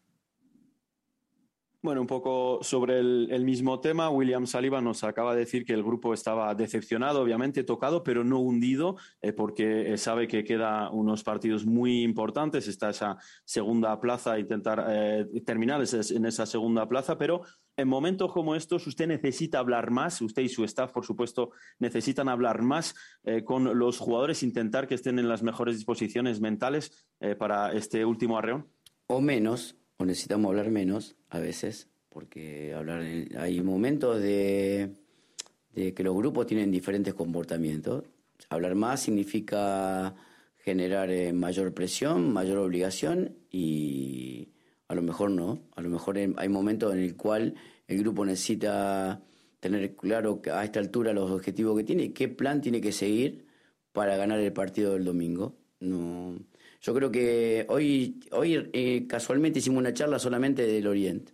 Bueno, 1.87 2.01
un 2.01 2.07
poco 2.07 2.59
sobre 2.63 2.99
el, 2.99 3.45
mismo 3.45 3.79
tema, 3.79 4.09
William 4.09 4.45
Saliba 4.45 4.81
nos 4.81 5.05
acaba 5.05 5.33
de 5.33 5.39
decir 5.39 5.63
que 5.63 5.71
el 5.71 5.83
grupo 5.83 6.13
estaba 6.13 6.53
decepcionado, 6.53 7.21
obviamente 7.21 7.63
tocado, 7.63 8.03
pero 8.03 8.25
no 8.25 8.39
hundido, 8.39 8.97
eh, 9.21 9.31
porque 9.31 9.93
eh, 9.93 9.97
sabe 9.97 10.27
que 10.27 10.43
queda 10.43 10.89
unos 10.89 11.23
partidos 11.23 11.65
muy 11.65 12.03
importantes, 12.03 12.67
está 12.67 12.89
esa 12.89 13.17
segunda 13.45 14.01
plaza, 14.01 14.37
intentar 14.37 14.85
eh, 14.89 15.27
terminar 15.45 15.81
en 15.81 16.25
esa 16.25 16.45
segunda 16.45 16.89
plaza, 16.89 17.17
pero 17.17 17.43
en 17.77 17.87
momentos 17.87 18.33
como 18.33 18.53
estos 18.53 18.85
usted 18.85 19.07
necesita 19.07 19.59
hablar 19.59 19.89
más, 19.89 20.21
usted 20.21 20.41
y 20.41 20.49
su 20.49 20.65
staff, 20.65 20.91
por 20.91 21.05
supuesto, 21.05 21.51
necesitan 21.79 22.27
hablar 22.27 22.63
más 22.63 22.95
con 23.45 23.79
los 23.79 23.97
jugadores, 23.97 24.43
intentar 24.43 24.89
que 24.89 24.95
estén 24.95 25.19
en 25.19 25.29
las 25.29 25.41
mejores 25.41 25.77
disposiciones 25.77 26.41
mentales 26.41 27.07
para 27.39 27.71
este 27.71 28.03
último 28.03 28.37
arreón. 28.37 28.67
O 29.05 29.21
menos, 29.21 29.77
o 29.97 30.05
necesitamos 30.05 30.49
hablar 30.49 30.69
menos 30.69 31.15
a 31.29 31.39
veces, 31.39 31.87
porque 32.09 32.73
hablar 32.73 33.03
hay 33.37 33.61
momentos 33.61 34.21
de, 34.21 34.91
que 35.73 36.03
los 36.03 36.15
grupos 36.15 36.47
tienen 36.47 36.71
diferentes 36.71 37.13
comportamientos. 37.13 38.03
Hablar 38.49 38.75
más 38.75 39.01
significa 39.01 40.15
generar 40.57 41.09
eh, 41.11 41.33
mayor 41.33 41.73
presión, 41.73 42.31
mayor 42.31 42.59
obligación 42.59 43.35
y 43.51 44.49
a 44.87 44.95
lo 44.95 45.01
mejor 45.01 45.31
no, 45.31 45.59
a 45.75 45.81
lo 45.81 45.89
mejor 45.89 46.17
hay 46.17 46.49
momentos 46.49 46.93
en 46.93 46.99
el 46.99 47.15
cual 47.15 47.55
el 47.87 47.97
grupo 47.99 48.25
necesita 48.25 49.21
tener 49.59 49.95
claro 49.95 50.41
a 50.53 50.63
esta 50.63 50.79
altura 50.79 51.13
los 51.13 51.31
objetivos 51.31 51.77
que 51.77 51.83
tiene 51.83 52.03
y 52.03 52.09
qué 52.09 52.27
plan 52.27 52.61
tiene 52.61 52.81
que 52.81 52.91
seguir 52.91 53.47
para 53.91 54.15
ganar 54.15 54.39
el 54.39 54.53
partido 54.53 54.93
del 54.93 55.05
domingo. 55.05 55.55
No, 55.79 56.37
yo 56.81 56.93
creo 56.93 57.11
que 57.11 57.65
hoy, 57.69 58.19
hoy 58.31 58.69
eh, 58.73 59.05
casualmente 59.07 59.59
hicimos 59.59 59.79
una 59.79 59.93
charla 59.93 60.19
solamente 60.19 60.65
del 60.65 60.87
Oriente, 60.87 61.33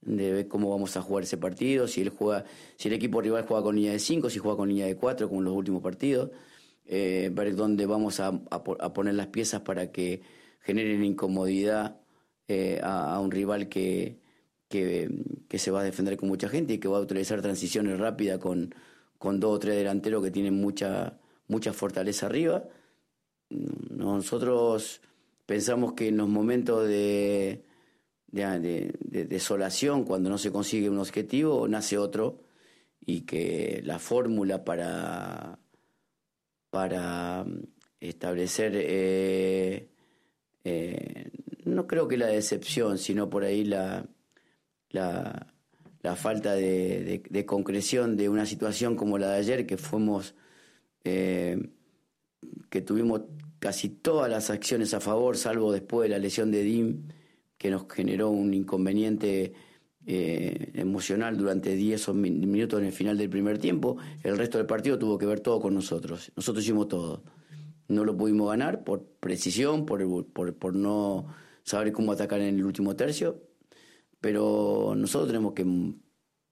de 0.00 0.32
ver 0.32 0.48
cómo 0.48 0.70
vamos 0.70 0.96
a 0.96 1.02
jugar 1.02 1.24
ese 1.24 1.36
partido, 1.36 1.86
si 1.86 2.00
él 2.00 2.10
juega, 2.10 2.44
si 2.76 2.88
el 2.88 2.94
equipo 2.94 3.20
rival 3.20 3.44
juega 3.46 3.62
con 3.62 3.76
línea 3.76 3.92
de 3.92 3.98
5, 3.98 4.30
si 4.30 4.38
juega 4.38 4.56
con 4.56 4.68
línea 4.68 4.86
de 4.86 4.96
4, 4.96 5.28
como 5.28 5.40
en 5.40 5.44
los 5.44 5.54
últimos 5.54 5.82
partidos, 5.82 6.30
eh, 6.86 7.30
ver 7.32 7.54
dónde 7.54 7.86
vamos 7.86 8.18
a, 8.20 8.32
poner 8.32 9.14
las 9.14 9.28
piezas 9.28 9.60
para 9.60 9.92
que 9.92 10.22
generen 10.60 11.04
incomodidad 11.04 12.00
eh, 12.48 12.80
a, 12.82 13.18
un 13.20 13.30
rival 13.30 13.68
que, 13.68 14.18
que, 14.68 15.08
se 15.58 15.70
va 15.70 15.80
a 15.80 15.84
defender 15.84 16.16
con 16.16 16.28
mucha 16.28 16.48
gente 16.48 16.74
y 16.74 16.78
que 16.78 16.88
va 16.88 16.98
a 16.98 17.00
utilizar 17.00 17.40
transiciones 17.42 17.98
rápidas 17.98 18.38
con, 18.38 18.74
con 19.18 19.38
dos 19.38 19.56
o 19.56 19.58
tres 19.58 19.76
delanteros 19.76 20.22
que 20.24 20.30
tienen 20.30 20.54
mucha, 20.54 21.18
mucha 21.46 21.72
fortaleza 21.72 22.26
arriba. 22.26 22.64
Nosotros 23.50 25.00
pensamos 25.46 25.94
que 25.94 26.08
en 26.08 26.16
los 26.16 26.28
momentos 26.28 26.86
de, 26.86 27.64
de, 28.30 28.92
desolación, 29.28 30.04
cuando 30.04 30.30
no 30.30 30.38
se 30.38 30.52
consigue 30.52 30.88
un 30.88 30.98
objetivo, 30.98 31.66
nace 31.68 31.98
otro 31.98 32.38
y 33.04 33.22
que 33.22 33.82
la 33.84 33.98
fórmula 33.98 34.64
para, 34.64 35.58
para 36.70 37.44
establecer, 37.98 38.72
eh, 38.76 39.88
eh, 40.64 41.30
no 41.64 41.86
creo 41.86 42.06
que 42.06 42.16
la 42.16 42.26
decepción, 42.26 42.98
sino 42.98 43.28
por 43.28 43.44
ahí 43.44 43.64
la, 43.64 44.06
la, 44.90 45.46
falta 46.16 46.54
de, 46.54 47.44
concreción 47.46 48.16
de 48.16 48.28
una 48.28 48.46
situación 48.46 48.96
como 48.96 49.18
la 49.18 49.30
de 49.30 49.38
ayer, 49.38 49.66
que 49.66 49.76
fuimos, 49.76 50.34
eh, 51.04 51.70
que 52.68 52.82
tuvimos 52.82 53.22
casi 53.60 53.90
todas 53.90 54.28
las 54.28 54.50
acciones 54.50 54.94
a 54.94 55.00
favor, 55.00 55.36
salvo 55.36 55.70
después 55.70 56.08
de 56.08 56.16
la 56.16 56.18
lesión 56.18 56.50
de 56.50 56.62
Dim, 56.62 57.08
que 57.56 57.70
nos 57.70 57.86
generó 57.88 58.30
un 58.30 58.52
inconveniente 58.54 59.52
eh, 60.06 60.72
emocional 60.74 61.36
durante 61.36 61.76
10 61.76 62.14
minutos 62.14 62.80
en 62.80 62.86
el 62.86 62.92
final 62.92 63.18
del 63.18 63.28
primer 63.28 63.58
tiempo. 63.58 63.98
El 64.22 64.38
resto 64.38 64.56
del 64.56 64.66
partido 64.66 64.98
tuvo 64.98 65.18
que 65.18 65.26
ver 65.26 65.40
todo 65.40 65.60
con 65.60 65.74
nosotros. 65.74 66.32
Nosotros 66.34 66.64
hicimos 66.64 66.88
todo. 66.88 67.22
No 67.86 68.04
lo 68.04 68.16
pudimos 68.16 68.48
ganar 68.48 68.82
por 68.82 69.04
precisión, 69.04 69.84
por, 69.84 70.26
por, 70.32 70.74
no 70.74 71.26
saber 71.62 71.92
cómo 71.92 72.12
atacar 72.12 72.40
en 72.40 72.54
el 72.54 72.64
último 72.64 72.96
tercio, 72.96 73.42
pero 74.20 74.94
nosotros 74.96 75.28
tenemos 75.28 75.52
que 75.52 75.66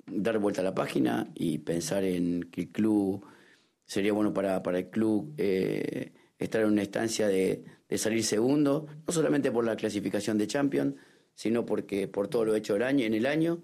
dar 0.07 0.39
vuelta 0.39 0.61
a 0.61 0.65
la 0.65 0.75
página 0.75 1.31
y 1.35 1.59
pensar 1.59 2.05
en 2.05 2.51
que 2.51 2.63
el 2.63 2.69
club 2.71 3.25
sería 3.87 4.13
bueno 4.13 4.35
para, 4.35 4.63
para 4.63 4.79
el 4.79 4.91
club 4.91 5.33
eh, 5.39 6.13
estar 6.39 6.63
en 6.63 6.69
una 6.69 6.83
instancia 6.83 7.29
de, 7.29 7.65
salir 7.97 8.25
segundo, 8.25 8.87
no 9.07 9.13
solamente 9.13 9.51
por 9.51 9.65
la 9.65 9.77
clasificación 9.77 10.39
de 10.39 10.47
Champions, 10.47 10.95
sino 11.35 11.65
porque 11.65 12.09
por 12.09 12.29
todo 12.29 12.45
lo 12.45 12.55
hecho 12.55 12.77
el 12.77 12.83
año, 12.83 13.05
en 13.05 13.15
el 13.15 13.27
año. 13.27 13.61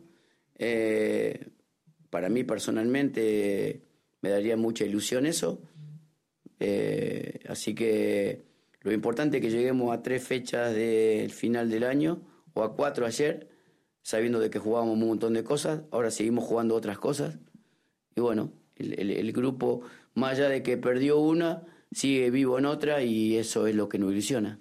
Eh, 0.57 1.49
para 2.11 2.29
mí 2.29 2.45
personalmente 2.45 3.83
me 4.21 4.31
daría 4.31 4.57
mucha 4.57 4.85
ilusión 4.85 5.27
eso. 5.27 5.61
Eh, 6.61 7.41
así 7.49 7.75
que 7.75 8.45
lo 8.81 8.93
importante 8.93 9.39
es 9.39 9.43
que 9.43 9.51
lleguemos 9.51 9.93
a 9.93 10.03
tres 10.03 10.23
fechas 10.23 10.75
del 10.75 11.31
final 11.31 11.71
del 11.71 11.85
año, 11.85 12.23
o 12.55 12.63
a 12.63 12.75
cuatro 12.75 13.05
ayer, 13.05 13.49
sabiendo 14.03 14.39
de 14.39 14.51
que 14.51 14.59
jugábamos 14.59 14.95
un 14.95 15.09
montón 15.09 15.35
de 15.35 15.45
cosas, 15.45 15.83
ahora 15.91 16.11
seguimos 16.11 16.45
jugando 16.45 16.75
otras 16.75 16.99
cosas. 16.99 17.37
Y 18.15 18.21
bueno, 18.21 18.53
el, 18.77 19.33
grupo, 19.33 19.83
más 20.15 20.33
allá 20.33 20.49
de 20.49 20.63
que 20.63 20.77
perdió 20.77 21.19
una, 21.19 21.63
sigue 21.95 22.31
vivo 22.31 22.59
en 22.59 22.65
otra 22.67 23.03
y 23.03 23.37
eso 23.37 23.67
es 23.67 23.75
lo 23.75 23.89
que 23.89 23.99
nos 23.99 24.11
ilusiona. 24.11 24.59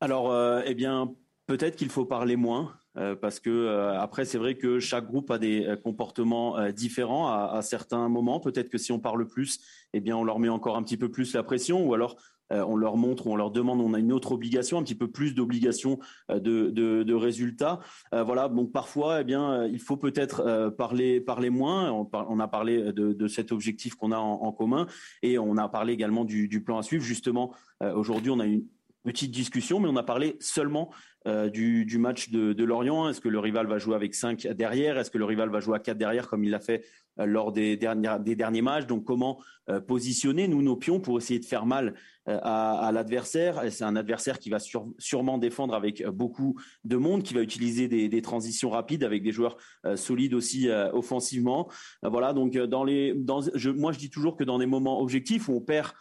Alors, 0.00 0.32
euh, 0.32 0.62
eh 0.64 0.74
bien, 0.74 1.14
peut-être 1.46 1.76
qu'il 1.76 1.90
faut 1.90 2.06
parler 2.06 2.36
moins, 2.36 2.74
euh, 2.96 3.14
parce 3.14 3.38
que 3.38 3.50
euh, 3.50 4.00
après, 4.00 4.24
c'est 4.24 4.38
vrai 4.38 4.56
que 4.56 4.80
chaque 4.80 5.06
groupe 5.06 5.30
a 5.30 5.38
des 5.38 5.76
comportements 5.84 6.70
différents 6.70 7.28
à, 7.28 7.52
à, 7.52 7.62
certains 7.62 8.08
moments. 8.08 8.40
Peut-être 8.40 8.70
que 8.70 8.78
si 8.78 8.92
on 8.92 8.98
parle 8.98 9.26
plus, 9.26 9.60
eh 9.92 10.00
bien, 10.00 10.16
on 10.16 10.24
leur 10.24 10.38
met 10.38 10.48
encore 10.48 10.76
un 10.76 10.82
petit 10.82 10.96
peu 10.96 11.10
plus 11.10 11.34
la 11.34 11.42
pression, 11.42 11.86
ou 11.86 11.92
alors 11.92 12.16
on 12.50 12.76
leur 12.76 12.96
montre 12.96 13.26
ou 13.26 13.32
on 13.32 13.36
leur 13.36 13.50
demande, 13.50 13.80
on 13.80 13.94
a 13.94 13.98
une 13.98 14.12
autre 14.12 14.32
obligation, 14.32 14.78
un 14.78 14.82
petit 14.82 14.94
peu 14.94 15.08
plus 15.08 15.34
d'obligation 15.34 15.98
euh, 16.30 16.40
de, 16.40 16.70
de, 16.70 17.14
résultats. 17.14 17.80
Euh, 18.14 18.22
voilà, 18.22 18.48
donc 18.48 18.72
parfois, 18.72 19.20
eh 19.20 19.24
bien, 19.24 19.66
il 19.66 19.80
faut 19.80 19.96
peut-être 19.96 20.70
parler, 20.76 21.20
parler 21.20 21.50
moins. 21.50 21.90
On, 21.90 22.40
a 22.40 22.48
parlé 22.48 22.92
de, 22.92 23.28
cet 23.28 23.52
objectif 23.52 23.94
qu'on 23.94 24.12
a 24.12 24.18
en, 24.18 24.52
commun 24.52 24.86
et 25.22 25.38
on 25.38 25.56
a 25.56 25.68
parlé 25.68 25.92
également 25.92 26.24
du, 26.24 26.62
plan 26.64 26.78
à 26.78 26.82
suivre. 26.82 27.04
Justement, 27.04 27.54
aujourd'hui, 27.80 28.30
on 28.30 28.40
a 28.40 28.46
une 28.46 28.64
petite 29.02 29.30
discussion, 29.30 29.80
mais 29.80 29.88
on 29.88 29.96
a 29.96 30.02
parlé 30.02 30.36
seulement 30.40 30.90
du, 31.26 31.98
match 31.98 32.30
de, 32.30 32.64
Lorient. 32.64 33.08
Est-ce 33.08 33.20
que 33.20 33.28
le 33.28 33.38
rival 33.38 33.66
va 33.66 33.78
jouer 33.78 33.94
avec 33.94 34.14
5 34.14 34.46
derrière? 34.48 34.98
Est-ce 34.98 35.10
que 35.10 35.18
le 35.18 35.24
rival 35.24 35.50
va 35.50 35.60
jouer 35.60 35.76
à 35.76 35.78
4 35.78 35.98
derrière 35.98 36.28
comme 36.28 36.44
il 36.44 36.50
l'a 36.50 36.60
fait 36.60 36.84
lors 37.18 37.52
des 37.52 37.76
derniers, 37.76 38.16
des 38.20 38.36
derniers 38.36 38.62
matchs? 38.62 38.86
Donc 38.86 39.04
comment 39.04 39.40
positionner, 39.86 40.48
nous, 40.48 40.62
nos 40.62 40.76
pions 40.76 41.00
pour 41.00 41.18
essayer 41.18 41.38
de 41.38 41.44
faire 41.44 41.66
mal 41.66 41.94
euh, 42.28 42.38
à, 42.42 42.90
l'adversaire? 42.92 43.62
C'est 43.70 43.84
un 43.84 43.96
adversaire 43.96 44.38
qui 44.38 44.50
va 44.50 44.58
sûrement 44.98 45.38
défendre 45.38 45.74
avec 45.74 46.06
beaucoup 46.06 46.58
de 46.84 46.96
monde, 46.96 47.22
qui 47.22 47.34
va 47.34 47.42
utiliser 47.42 47.88
des, 47.88 48.22
transitions 48.22 48.70
rapides 48.70 49.04
avec 49.04 49.22
des 49.22 49.32
joueurs 49.32 49.56
euh, 49.86 49.96
solides 49.96 50.34
aussi 50.34 50.68
euh, 50.68 50.92
offensivement. 50.92 51.70
voilà, 52.02 52.32
donc 52.32 52.56
dans 52.56 52.84
les, 52.84 53.14
je, 53.54 53.70
moi 53.70 53.92
je 53.92 53.98
dis 53.98 54.10
toujours 54.10 54.36
que 54.36 54.44
dans 54.44 54.58
des 54.58 54.66
moments 54.66 55.00
objectifs 55.00 55.48
où 55.48 55.54
on 55.54 55.60
perd 55.60 55.92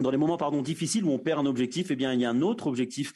dans 0.00 0.10
les 0.10 0.18
moments 0.18 0.36
pardon 0.36 0.62
difficiles 0.62 1.04
où 1.04 1.10
on 1.10 1.18
perd 1.18 1.40
un 1.40 1.46
objectif, 1.46 1.90
eh 1.90 1.96
bien 1.96 2.12
il 2.12 2.20
y 2.20 2.24
a 2.24 2.30
un 2.30 2.42
autre 2.42 2.66
objectif 2.66 3.12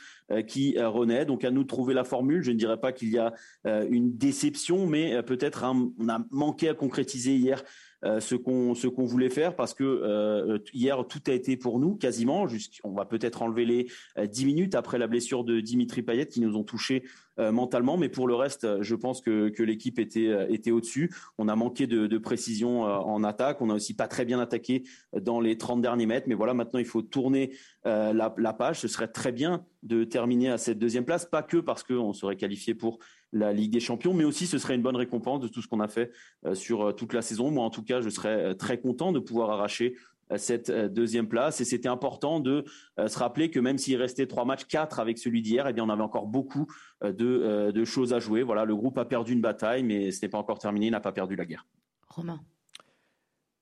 qui 0.47 0.79
renaît. 0.79 1.25
Donc 1.25 1.45
à 1.45 1.51
nous 1.51 1.63
de 1.63 1.69
trouver 1.69 1.93
la 1.93 2.05
formule. 2.05 2.43
Je 2.43 2.53
ne 2.53 2.57
dirais 2.57 2.81
pas 2.81 2.93
qu'il 2.93 3.11
y 3.11 3.19
a 3.19 3.35
une 3.65 4.17
déception, 4.17 4.87
mais 4.87 5.23
peut-être 5.23 5.65
on 5.65 6.09
a 6.09 6.25
manqué 6.31 6.69
à 6.69 6.75
concrétiser 6.75 7.35
hier 7.35 7.63
euh, 7.63 7.65
ce 8.03 8.35
qu'on 8.35 8.75
ce 8.75 8.87
qu'on 8.87 9.05
voulait 9.05 9.29
faire 9.29 9.55
parce 9.57 9.75
que 9.75 9.85
euh, 9.85 10.59
hier 10.73 11.05
tout 11.07 11.21
a 11.27 11.33
été 11.33 11.57
pour 11.57 11.79
nous 11.79 11.97
quasiment. 11.97 12.47
On 12.85 12.93
va 12.93 13.05
peut-être 13.05 13.43
enlever 13.43 13.65
les 13.65 13.89
10 14.17 14.43
euh, 14.43 14.47
minutes 14.47 14.75
après 14.75 14.99
la 14.99 15.07
blessure 15.07 15.45
de 15.45 15.61
Dimitri 15.61 16.03
Payet 16.03 16.27
qui 16.27 16.41
nous 16.41 16.57
ont 16.57 16.65
touchés 16.65 17.05
mentalement, 17.39 17.97
mais 17.97 18.11
pour 18.11 18.29
le 18.29 18.35
reste, 18.35 18.83
je 18.83 18.95
pense 18.95 19.23
que, 19.23 19.49
que 19.49 19.63
l'équipe 19.63 19.99
était 19.99 20.29
était 20.53 20.73
au-dessus. 20.73 21.11
On 21.39 21.49
a 21.49 21.57
manqué 21.57 21.87
de, 21.87 22.07
de 22.07 22.19
précision 22.19 22.83
en 22.83 23.25
attaque. 23.25 23.63
On 23.63 23.71
a 23.71 23.75
aussi 23.75 23.97
pas 23.97 24.09
très 24.09 24.27
bien 24.27 24.41
attaqué 24.41 24.83
dans 25.19 25.41
les 25.41 25.57
30 25.57 25.81
derniers 25.81 26.05
mètres. 26.05 26.27
Mais 26.29 26.35
voilà, 26.35 26.53
maintenant 26.53 26.81
il 26.81 26.85
faut 26.85 27.01
tourner 27.01 27.57
la, 27.87 28.35
la 28.37 28.53
page. 28.53 28.81
Ce 28.81 28.89
serait 28.89 29.09
très 29.09 29.33
bien 29.33 29.65
de 29.83 30.05
terminer 30.05 30.51
à 30.51 30.59
cette 30.59 30.79
deuxième 30.79 31.07
place, 31.07 31.25
pas 31.25 31.43
que 31.43 31.57
parce 31.57 31.83
qu'on 31.83 32.13
serait 32.13 32.37
qualifié 32.37 32.75
pour 32.75 32.99
la 33.33 33.53
Ligue 33.53 33.73
des 33.73 33.81
Champions, 33.81 34.15
mais 34.15 34.25
aussi 34.25 34.47
ce 34.47 34.59
serait 34.59 34.75
une 34.75 34.83
bonne 34.83 34.97
récompense 34.97 35.41
de 35.41 35.49
tout 35.49 35.63
ce 35.63 35.69
qu'on 35.69 35.81
a 35.81 35.89
fait 35.89 36.11
euh, 36.47 36.55
sur 36.55 36.89
euh, 36.89 36.93
toute 36.93 37.13
la 37.13 37.23
saison. 37.23 37.51
Moi, 37.51 37.65
en 37.65 37.71
tout 37.71 37.83
cas, 37.83 38.01
je 38.01 38.09
serais 38.09 38.45
euh, 38.45 38.55
très 38.55 38.81
content 38.81 39.13
de 39.13 39.19
pouvoir 39.19 39.51
arracher 39.51 39.97
cette 40.37 40.71
deuxième 40.71 41.27
place. 41.27 41.61
Et 41.61 41.65
c'était 41.65 41.89
important 41.89 42.39
de 42.39 42.65
se 43.05 43.19
rappeler 43.19 43.51
que 43.51 43.59
même 43.59 43.79
s'il 43.79 43.97
restait 43.97 44.29
trois 44.29 44.45
matchs, 44.45 44.65
quatre 44.65 45.01
avec 45.01 45.19
celui 45.19 45.43
d'hier, 45.43 45.67
eh 45.67 45.73
bien, 45.73 45.83
on 45.83 45.89
avait 45.89 46.05
encore 46.05 46.29
beaucoup 46.29 46.69
de, 47.03 47.73
de, 47.73 47.85
choses 47.85 48.13
à 48.13 48.21
jouer. 48.21 48.45
Voilà, 48.45 48.65
le 48.65 48.77
groupe 48.77 48.97
a 48.99 49.05
perdu 49.05 49.33
une 49.33 49.41
bataille, 49.41 49.83
mais 49.83 50.13
ce 50.13 50.25
n'est 50.25 50.29
pas 50.29 50.39
encore 50.39 50.61
terminé, 50.61 50.87
il 50.87 50.93
n'a 50.93 51.01
pas 51.01 51.11
perdu 51.11 51.35
la 51.35 51.47
guerre. 51.47 51.67
Romain. 52.07 52.41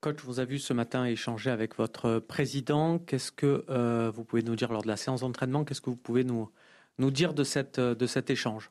Coach, 0.02 0.20
vous 0.22 0.40
avez 0.40 0.50
vu 0.50 0.58
ce 0.58 0.74
matin 0.74 1.06
échanger 1.06 1.48
avec 1.48 1.74
votre 1.74 2.18
président. 2.18 2.98
Qu'est-ce 2.98 3.32
que 3.32 4.10
vous 4.10 4.24
pouvez 4.24 4.42
nous 4.42 4.54
dire 4.54 4.70
lors 4.70 4.82
de 4.82 4.88
la 4.88 4.98
séance 4.98 5.22
d'entraînement? 5.22 5.64
Qu'est-ce 5.64 5.80
que 5.80 5.88
vous 5.88 5.96
pouvez 5.96 6.22
nous, 6.22 6.50
nous 6.98 7.10
dire 7.10 7.32
de, 7.32 7.44
cette, 7.44 7.80
de 7.80 8.06
cet 8.06 8.28
échange? 8.28 8.70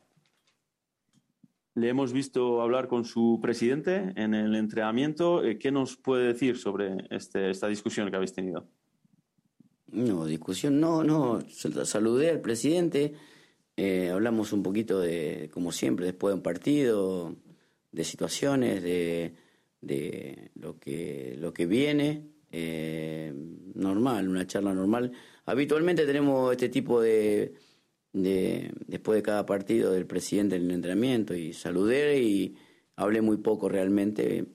Le 1.78 1.88
hemos 1.88 2.12
visto 2.12 2.60
hablar 2.60 2.88
con 2.88 3.04
su 3.04 3.38
presidente 3.40 4.12
en 4.16 4.34
el 4.34 4.56
entrenamiento. 4.56 5.44
Eh, 5.44 5.58
¿Qué 5.58 5.70
nos 5.70 5.96
puede 5.96 6.26
decir 6.26 6.58
sobre 6.58 7.06
este, 7.10 7.50
esta 7.50 7.68
discusión 7.68 8.10
que 8.10 8.16
habéis 8.16 8.32
tenido? 8.32 8.66
No, 9.92 10.26
discusión 10.26 10.80
no, 10.80 11.04
no. 11.04 11.40
Saludé 11.84 12.30
al 12.30 12.40
presidente, 12.40 13.14
eh, 13.76 14.10
hablamos 14.10 14.52
un 14.52 14.64
poquito 14.64 14.98
de, 14.98 15.50
como 15.54 15.70
siempre, 15.70 16.06
después 16.06 16.32
de 16.32 16.36
un 16.38 16.42
partido, 16.42 17.36
de 17.92 18.02
situaciones, 18.02 18.82
de, 18.82 19.34
de 19.80 20.50
lo, 20.56 20.80
que, 20.80 21.36
lo 21.38 21.52
que 21.52 21.66
viene. 21.66 22.26
Eh, 22.50 23.32
normal, 23.74 24.28
una 24.28 24.48
charla 24.48 24.74
normal. 24.74 25.12
Habitualmente 25.46 26.06
tenemos 26.06 26.50
este 26.50 26.70
tipo 26.70 27.00
de 27.00 27.54
de, 28.12 28.72
después 28.86 29.16
de 29.16 29.22
cada 29.22 29.46
partido 29.46 29.92
del 29.92 30.06
presidente 30.06 30.56
en 30.56 30.64
el 30.64 30.70
entrenamiento 30.72 31.34
y 31.34 31.52
saludé 31.52 32.20
y 32.20 32.56
hablé 32.96 33.20
muy 33.20 33.38
poco 33.38 33.68
realmente. 33.68 34.46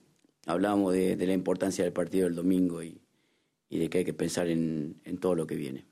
Hablábamos 0.46 0.92
de, 0.92 1.16
de 1.16 1.26
la 1.26 1.32
importancia 1.32 1.84
del 1.84 1.92
partido 1.92 2.24
del 2.26 2.34
domingo 2.34 2.82
y, 2.82 3.00
de 3.70 3.88
que 3.90 3.98
hay 3.98 4.04
que 4.04 4.14
pensar 4.14 4.48
en, 4.48 5.00
en 5.04 5.18
todo 5.18 5.34
lo 5.34 5.46
que 5.46 5.56
viene. 5.56 5.86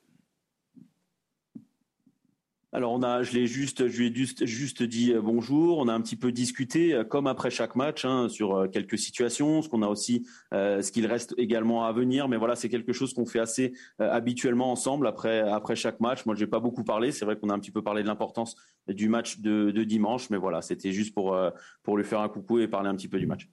Alors 2.75 2.93
on 2.93 3.02
a, 3.02 3.23
je 3.23 3.33
l'ai 3.33 3.47
juste, 3.47 3.87
je 3.87 3.99
lui 3.99 4.07
ai 4.07 4.14
juste, 4.14 4.47
juste 4.47 4.83
dit 4.83 5.12
euh, 5.12 5.21
bonjour. 5.21 5.76
On 5.76 5.88
a 5.88 5.93
un 5.93 6.00
petit 6.00 6.17
peu 6.17 6.33
discuté, 6.33 6.95
euh, 6.95 7.05
comme 7.05 7.26
après 7.26 7.50
chaque 7.50 7.76
match, 7.76 8.07
hein, 8.07 8.31
sur 8.31 8.57
euh, 8.57 8.67
quelques 8.67 8.97
situations, 8.97 9.61
ce 9.61 9.69
qu'on 9.69 9.83
a 9.83 9.88
aussi, 9.88 10.26
ce 10.52 10.91
qu'il 10.91 11.05
reste 11.07 11.35
également 11.37 11.85
à 11.85 11.93
venir. 11.93 12.29
Mais 12.29 12.38
voilà, 12.38 12.57
c'est 12.57 12.71
quelque 12.71 12.95
chose 12.95 13.12
qu'on 13.12 13.26
fait 13.26 13.41
assez 13.41 13.75
habituellement 13.99 14.73
ensemble 14.73 15.07
après 15.07 15.41
après 15.41 15.76
chaque 15.76 16.00
match. 16.00 16.25
Moi, 16.25 16.35
j'ai 16.35 16.47
pas 16.47 16.61
beaucoup 16.61 16.83
parlé. 16.83 17.12
C'est 17.12 17.26
vrai 17.26 17.37
qu'on 17.37 17.50
a 17.50 17.55
un 17.55 17.59
petit 17.59 17.71
peu 17.71 17.83
parlé 17.83 18.02
de 18.02 18.09
l'importance 18.09 18.57
du 18.88 19.09
match 19.11 19.41
de, 19.41 19.71
de, 19.71 19.85
dimanche, 19.85 20.31
mais 20.31 20.38
voilà, 20.38 20.62
c'était 20.62 20.93
juste 20.93 21.12
pour 21.12 21.37
pour 21.83 21.97
lui 21.99 22.05
faire 22.05 22.21
un 22.21 22.29
coucou 22.29 22.59
et 22.59 22.69
parler 22.69 22.88
un 22.88 22.95
petit 22.95 23.09
peu 23.09 23.19
du 23.19 23.26
match. 23.26 23.50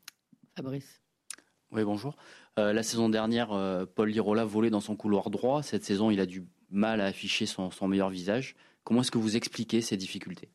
Fabrice. 0.55 1.01
Oui, 1.71 1.83
bonjour. 1.83 2.15
la 2.57 2.83
saison 2.83 3.09
dernière, 3.09 3.49
Paul 3.95 4.09
Lirola 4.09 4.45
volait 4.45 4.69
dans 4.69 4.79
son 4.79 4.95
couloir 4.95 5.29
droit. 5.29 5.61
Cette 5.61 5.83
saison, 5.83 6.09
il 6.09 6.21
a 6.21 6.25
du 6.25 6.47
mal 6.69 7.01
à 7.01 7.05
afficher 7.05 7.45
son, 7.45 7.69
son 7.71 7.87
meilleur 7.87 8.09
visage. 8.09 8.55
¿Cómo 8.83 9.01
es 9.01 9.11
que 9.11 9.17
vous 9.17 9.35
expliquez 9.35 9.87
ces 9.87 9.99
difficultés 9.99 10.49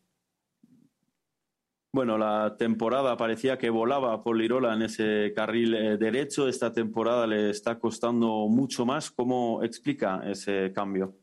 Bueno, 1.92 2.18
la 2.18 2.56
temporada 2.58 3.16
parecía 3.16 3.56
que 3.56 3.70
volaba 3.70 4.22
por 4.22 4.36
Lirola 4.36 4.74
en 4.74 4.82
ese 4.82 5.32
carril 5.34 5.74
eh, 5.74 5.96
derecho. 5.96 6.48
Esta 6.48 6.72
temporada 6.72 7.26
le 7.26 7.50
está 7.50 7.78
costando 7.78 8.48
mucho 8.48 8.84
más. 8.84 9.10
¿Cómo 9.10 9.62
explica 9.62 10.22
ese 10.28 10.72
cambio? 10.72 11.14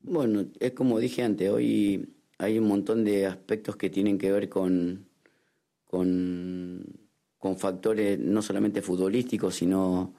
Bueno, 0.00 0.46
es 0.60 0.72
como 0.72 1.00
dije 1.00 1.24
antes, 1.24 1.50
hoy 1.50 2.14
hay 2.38 2.58
un 2.58 2.68
montón 2.68 3.02
de 3.02 3.26
aspectos 3.26 3.76
que 3.76 3.90
tienen 3.90 4.18
que 4.18 4.30
ver 4.30 4.48
con, 4.48 5.08
con, 5.84 6.84
factores 7.56 8.18
no 8.18 8.42
solamente 8.42 8.82
futbolísticos, 8.82 9.54
sino 9.54 10.14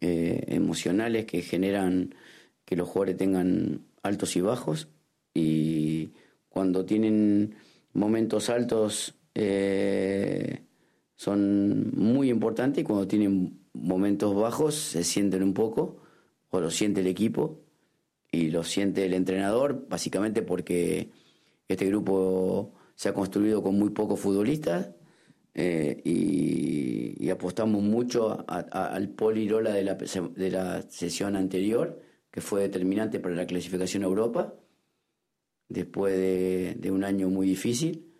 eh, 0.00 0.44
emocionales 0.48 1.24
que 1.24 1.42
generan 1.42 2.14
que 2.64 2.76
los 2.76 2.88
jugadores 2.88 3.16
tengan 3.16 3.86
altos 4.02 4.36
y 4.36 4.40
bajos 4.40 4.88
y 5.36 6.14
cuando 6.48 6.86
tienen 6.86 7.54
momentos 7.92 8.48
altos 8.48 9.14
eh, 9.34 10.62
son 11.14 11.90
muy 11.94 12.30
importantes 12.30 12.82
y 12.82 12.84
cuando 12.84 13.06
tienen 13.06 13.60
momentos 13.74 14.34
bajos 14.34 14.74
se 14.74 15.04
sienten 15.04 15.42
un 15.42 15.52
poco 15.52 15.98
o 16.48 16.60
lo 16.60 16.70
siente 16.70 17.02
el 17.02 17.06
equipo 17.06 17.60
y 18.32 18.48
lo 18.48 18.64
siente 18.64 19.04
el 19.04 19.12
entrenador 19.12 19.86
básicamente 19.88 20.40
porque 20.40 21.10
este 21.68 21.84
grupo 21.84 22.72
se 22.94 23.10
ha 23.10 23.12
construido 23.12 23.62
con 23.62 23.78
muy 23.78 23.90
pocos 23.90 24.18
futbolistas 24.18 24.90
eh, 25.52 26.00
y, 26.04 27.28
apostamos 27.28 27.82
mucho 27.82 28.46
al 28.46 29.08
polirola 29.10 29.70
de 29.70 29.82
la, 29.82 29.94
de 29.94 30.50
la 30.50 30.82
sesión 30.82 31.34
anterior 31.36 32.00
que 32.30 32.40
fue 32.40 32.62
determinante 32.62 33.18
para 33.18 33.34
la 33.34 33.46
clasificación 33.46 34.04
a 34.04 34.06
Europa 34.06 34.54
después 35.68 36.14
de, 36.14 36.90
un 36.90 37.04
año 37.04 37.28
muy 37.28 37.46
difícil, 37.46 38.12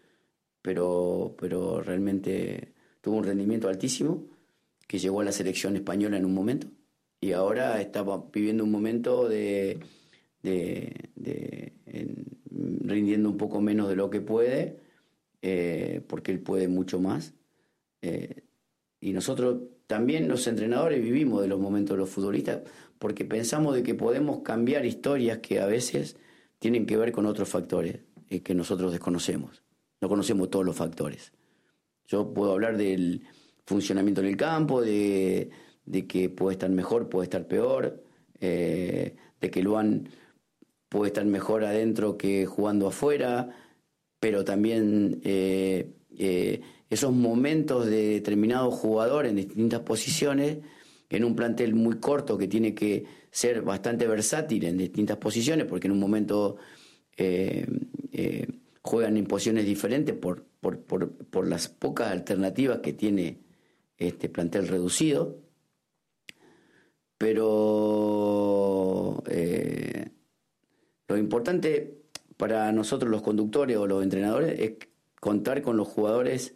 pero, 0.62 1.34
pero 1.38 1.80
realmente 1.80 2.74
tuvo 3.00 3.16
un 3.16 3.24
rendimiento 3.24 3.68
altísimo 3.68 4.26
que 4.86 4.98
llegó 4.98 5.20
a 5.20 5.24
la 5.24 5.32
selección 5.32 5.76
española 5.76 6.16
en 6.16 6.24
un 6.24 6.34
momento 6.34 6.68
y 7.20 7.32
ahora 7.32 7.80
estaba 7.80 8.24
viviendo 8.32 8.64
un 8.64 8.70
momento 8.70 9.28
de, 9.28 9.80
rindiendo 12.84 13.30
un 13.30 13.36
poco 13.36 13.60
menos 13.60 13.88
de 13.88 13.96
lo 13.96 14.10
que 14.10 14.20
puede, 14.20 14.76
eh, 15.42 16.02
porque 16.06 16.32
él 16.32 16.40
puede 16.40 16.68
mucho 16.68 17.00
más. 17.00 17.34
Eh, 18.02 18.42
y 19.00 19.12
nosotros 19.12 19.62
también 19.86 20.28
los 20.28 20.46
entrenadores 20.46 21.02
vivimos 21.02 21.42
de 21.42 21.48
los 21.48 21.60
momentos 21.60 21.96
de 21.96 22.00
los 22.00 22.10
futbolistas 22.10 22.62
porque 22.98 23.24
pensamos 23.24 23.74
de 23.74 23.82
que 23.82 23.94
podemos 23.94 24.40
cambiar 24.42 24.86
historias 24.86 25.38
que 25.38 25.60
a 25.60 25.66
veces 25.66 26.16
tienen 26.58 26.86
que 26.86 26.96
ver 26.96 27.12
con 27.12 27.26
otros 27.26 27.48
factores 27.48 28.00
eh, 28.28 28.40
que 28.40 28.54
nosotros 28.54 28.92
desconocemos. 28.92 29.62
No 30.00 30.08
conocemos 30.08 30.50
todos 30.50 30.64
los 30.64 30.76
factores. 30.76 31.32
Yo 32.06 32.32
puedo 32.32 32.52
hablar 32.52 32.76
del 32.76 33.22
funcionamiento 33.64 34.20
en 34.20 34.28
el 34.28 34.36
campo, 34.36 34.80
de, 34.80 35.50
que 36.08 36.28
puede 36.28 36.54
estar 36.54 36.70
mejor, 36.70 37.08
puede 37.08 37.24
estar 37.24 37.46
peor, 37.46 38.02
eh, 38.40 39.16
de 39.40 39.50
que 39.50 39.62
Luan 39.62 40.08
puede 40.88 41.08
estar 41.08 41.24
mejor 41.24 41.64
adentro 41.64 42.16
que 42.16 42.46
jugando 42.46 42.86
afuera, 42.86 43.50
pero 44.20 44.44
también 44.44 45.20
eh, 45.24 45.90
esos 46.88 47.12
momentos 47.12 47.86
de 47.86 48.08
determinado 48.08 48.70
jugador 48.70 49.26
en 49.26 49.36
distintas 49.36 49.80
posiciones, 49.80 50.58
en 51.08 51.24
un 51.24 51.34
plantel 51.34 51.74
muy 51.74 51.98
corto 51.98 52.38
que 52.38 52.48
tiene 52.48 52.74
que 52.74 53.04
ser 53.36 53.60
bastante 53.60 54.06
versátil 54.06 54.64
en 54.64 54.78
distintas 54.78 55.18
posiciones, 55.18 55.66
porque 55.66 55.88
en 55.88 55.92
un 55.92 55.98
momento 55.98 56.56
eh, 57.18 57.66
eh, 58.12 58.46
juegan 58.80 59.18
en 59.18 59.26
posiciones 59.26 59.66
diferentes 59.66 60.14
por, 60.14 60.46
por, 60.62 61.46
las 61.46 61.68
pocas 61.68 62.12
alternativas 62.12 62.78
que 62.78 62.94
tiene 62.94 63.40
este 63.98 64.30
plantel 64.30 64.68
reducido. 64.68 65.36
Pero 67.18 69.22
eh, 69.26 70.08
lo 71.06 71.18
importante 71.18 71.98
para 72.38 72.72
nosotros 72.72 73.10
los 73.10 73.20
conductores 73.20 73.76
o 73.76 73.86
los 73.86 74.02
entrenadores 74.02 74.58
es 74.58 74.72
contar 75.20 75.60
con 75.60 75.76
los 75.76 75.88
jugadores 75.88 76.54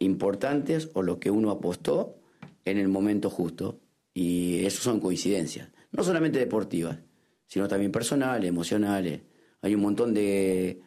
importantes 0.00 0.90
o 0.94 1.02
los 1.02 1.18
que 1.18 1.30
uno 1.30 1.52
apostó 1.52 2.18
en 2.64 2.78
el 2.78 2.88
momento 2.88 3.30
justo. 3.30 3.78
Y 4.14 4.64
eso 4.64 4.80
son 4.80 5.00
coincidencias, 5.00 5.68
no 5.90 6.04
solamente 6.04 6.38
deportivas, 6.38 6.98
sino 7.46 7.66
también 7.66 7.90
personales, 7.90 8.48
emocionales. 8.48 9.22
Hay 9.60 9.74
un 9.74 9.82
montón 9.82 10.14
de, 10.14 10.80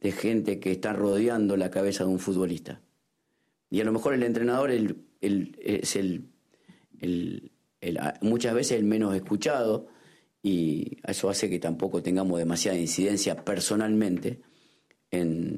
gente 0.00 0.60
que 0.60 0.70
está 0.70 0.92
rodeando 0.92 1.56
la 1.56 1.70
cabeza 1.70 2.04
de 2.04 2.10
un 2.10 2.20
futbolista. 2.20 2.80
Y 3.68 3.80
a 3.80 3.84
lo 3.84 3.92
mejor 3.92 4.14
el 4.14 4.22
entrenador 4.22 4.70
es 4.70 5.96
el, 5.96 6.30
muchas 8.22 8.54
veces 8.54 8.78
el 8.78 8.84
menos 8.84 9.14
escuchado 9.14 9.88
y 10.42 10.98
eso 11.06 11.28
hace 11.28 11.50
que 11.50 11.58
tampoco 11.58 12.02
tengamos 12.02 12.38
demasiada 12.38 12.78
incidencia 12.78 13.44
personalmente. 13.44 14.40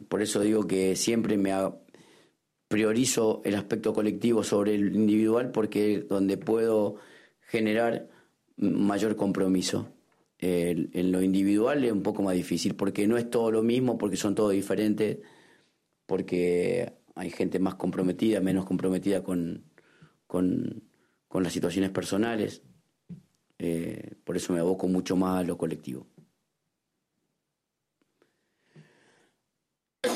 por 0.09 0.23
eso 0.23 0.41
digo 0.41 0.67
que 0.67 0.97
siempre 0.97 1.37
me 1.37 1.53
priorizo 2.69 3.43
el 3.45 3.57
aspecto 3.57 3.93
colectivo 3.93 4.43
sobre 4.43 4.75
el 4.75 4.95
individual 4.95 5.51
porque 5.51 6.01
donde 6.09 6.37
puedo 6.39 6.97
generar 7.51 8.09
mayor 8.57 9.17
compromiso. 9.17 9.89
en 10.39 11.13
lo 11.13 11.21
individual 11.21 11.85
es 11.85 11.93
un 11.93 12.03
poco 12.03 12.23
más 12.23 12.35
difícil 12.35 12.75
porque 12.75 13.07
no 13.07 13.19
es 13.19 13.29
todo 13.29 13.51
lo 13.51 13.63
mismo, 13.63 13.99
porque 13.99 14.17
son 14.17 14.35
todos 14.35 14.53
diferentes, 14.53 15.19
porque 16.07 16.93
hay 17.15 17.31
gente 17.31 17.59
más 17.59 17.75
comprometida, 17.75 18.41
menos 18.41 18.65
comprometida 18.65 19.23
con, 19.23 19.65
con, 20.27 20.83
las 21.35 21.53
situaciones 21.53 21.91
personales. 21.91 22.63
Eh, 23.59 24.15
por 24.25 24.37
eso 24.37 24.53
me 24.53 24.61
aboco 24.61 24.89
mucho 24.89 25.17
más 25.17 25.41
a 25.41 25.45
lo 25.45 25.59
colectivo. 25.59 26.07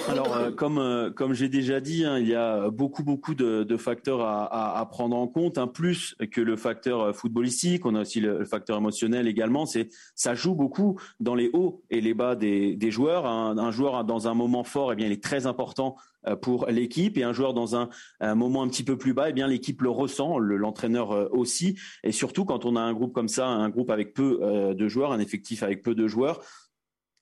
Alors, 0.09 0.37
euh, 0.37 0.51
comme 0.51 0.79
euh, 0.79 1.11
comme 1.11 1.33
j'ai 1.33 1.49
déjà 1.49 1.81
dit, 1.81 2.05
hein, 2.05 2.19
il 2.19 2.29
y 2.29 2.35
a 2.35 2.69
beaucoup 2.71 3.03
beaucoup 3.03 3.35
de, 3.35 3.77
facteurs 3.77 4.21
à, 4.21 4.79
à, 4.79 4.87
prendre 4.87 5.17
en 5.17 5.27
compte, 5.27 5.57
hein, 5.57 5.67
plus 5.67 6.14
que 6.31 6.40
le 6.40 6.57
facteur 6.57 7.01
euh, 7.01 7.12
footballistique. 7.12 7.87
On 7.87 7.95
a 7.95 8.03
aussi 8.03 8.21
le, 8.21 8.45
facteur 8.45 8.77
émotionnel 8.77 9.27
également. 9.27 9.67
C'est 9.67 9.88
ça 10.14 10.35
joue 10.35 10.55
beaucoup 10.55 11.01
dans 11.21 11.35
les 11.35 11.51
hauts 11.53 11.83
et 11.90 12.01
les 12.01 12.12
bas 12.12 12.37
des, 12.37 12.77
des 12.77 12.90
joueurs. 12.90 13.27
Un, 13.27 13.71
joueur 13.71 14.05
dans 14.05 14.29
un 14.29 14.35
moment 14.35 14.62
fort, 14.62 14.93
eh 14.93 14.97
bien, 14.97 15.07
il 15.07 15.12
est 15.12 15.23
très 15.23 15.47
important 15.47 15.97
pour 16.40 16.67
l'équipe 16.67 17.19
et 17.19 17.23
un 17.23 17.33
joueur 17.33 17.53
dans 17.53 17.77
un, 17.77 17.88
moment 18.35 18.62
un 18.62 18.69
petit 18.69 18.85
peu 18.85 18.97
plus 18.97 19.12
bas, 19.12 19.29
eh 19.29 19.33
bien 19.33 19.47
l'équipe 19.47 19.83
le 19.83 19.90
ressent, 19.90 20.38
l'entraîneur 20.38 21.35
aussi 21.35 21.79
et 22.03 22.12
surtout 22.12 22.45
quand 22.47 22.64
on 22.64 22.77
a 22.77 22.81
un 22.81 22.95
groupe 22.95 23.12
comme 23.12 23.29
ça, 23.29 23.47
un 23.47 23.69
groupe 23.69 23.90
avec 23.90 24.14
peu 24.14 24.75
de 24.75 24.88
joueurs, 24.88 25.12
un 25.12 25.19
effectif 25.19 25.62
avec 25.62 25.83
peu 25.83 25.95
de 25.95 26.07
joueurs, 26.07 26.40
euh, 26.40 26.63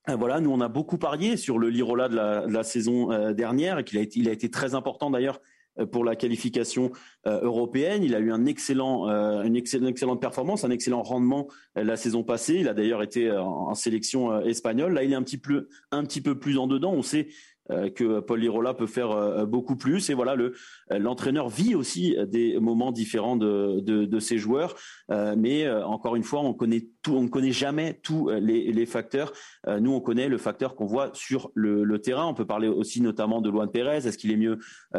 voilà, 0.09 0.41
nous 0.41 0.51
on 0.51 0.61
a 0.61 0.69
beaucoup 0.69 0.99
parié 0.99 1.37
sur 1.37 1.59
le 1.59 1.69
Lirola 1.69 2.09
de 2.09 2.17
la, 2.17 2.47
de 2.47 2.53
la 2.53 2.65
saison 2.65 3.13
euh, 3.13 3.33
dernière 3.33 3.79
et 3.79 3.85
qu'il 3.85 3.99
a 3.99 4.03
été, 4.03 4.19
il 4.19 4.29
a 4.29 4.33
été 4.33 4.51
très 4.51 4.75
important 4.75 5.11
d'ailleurs 5.11 5.41
euh, 5.79 5.87
pour 5.87 6.05
la 6.05 6.17
qualification 6.17 6.91
européenne. 7.25 8.03
Il 8.03 8.15
a 8.17 8.19
eu 8.19 8.33
un 8.33 8.47
excellent, 8.47 9.09
une 9.09 9.55
excellente, 9.55 9.89
excellente 9.89 10.21
performance, 10.21 10.65
un 10.65 10.71
excellent 10.71 11.03
rendement 11.03 11.47
la 11.77 11.97
saison 11.97 12.25
passée. 12.25 12.57
Il 12.57 12.69
a 12.69 12.75
d'ailleurs 12.75 13.03
été 13.03 13.31
en, 13.31 13.75
sélection 13.75 14.41
espagnole. 14.41 14.93
Là, 14.93 15.05
il 15.05 15.13
est 15.13 15.17
un 15.17 15.23
petit 15.23 15.39
peu, 15.39 15.69
un 15.93 16.05
petit 16.05 16.21
peu 16.21 16.37
plus 16.37 16.59
en 16.59 16.67
dedans. 16.67 16.93
On 16.93 17.03
sait 17.03 17.29
que 17.69 18.19
Paul 18.19 18.41
Lirola 18.41 18.75
peut 18.75 18.89
faire 18.89 19.47
beaucoup 19.47 19.77
plus. 19.77 20.11
Et 20.11 20.15
voilà, 20.15 20.35
le 20.35 20.55
l'entraîneur 20.91 21.49
vit 21.49 21.77
aussi 21.77 22.17
des 22.27 22.59
moments 22.59 22.91
différents 22.91 23.37
de, 23.37 23.79
de, 23.79 24.05
de 24.05 24.19
ses 24.19 24.37
joueurs. 24.37 24.75
mais 25.09 25.71
encore 25.71 26.17
une 26.17 26.25
fois, 26.25 26.41
on 26.41 26.55
connaît 26.55 26.89
tout, 27.03 27.15
on 27.15 27.23
ne 27.23 27.29
connaît 27.29 27.53
jamais 27.53 27.99
tous 28.03 28.29
les, 28.31 28.73
les 28.73 28.87
facteurs. 28.87 29.33
nous, 29.81 29.93
on 29.93 30.01
connaît 30.01 30.29
le 30.29 30.39
facteur 30.39 30.75
qu'on 30.75 30.87
voit 30.87 31.11
sur 31.15 31.51
le, 31.55 31.85
le, 31.85 31.99
terrain. 32.01 32.27
On 32.27 32.35
peut 32.35 32.47
parler 32.47 32.69
aussi 32.69 33.01
notamment 33.01 33.41
de 33.41 33.51
Luan 33.51 33.71
Pérez. 33.71 34.07
Est-ce 34.07 34.19
qu'il 34.19 34.31
est 34.31 34.37
mieux 34.37 34.59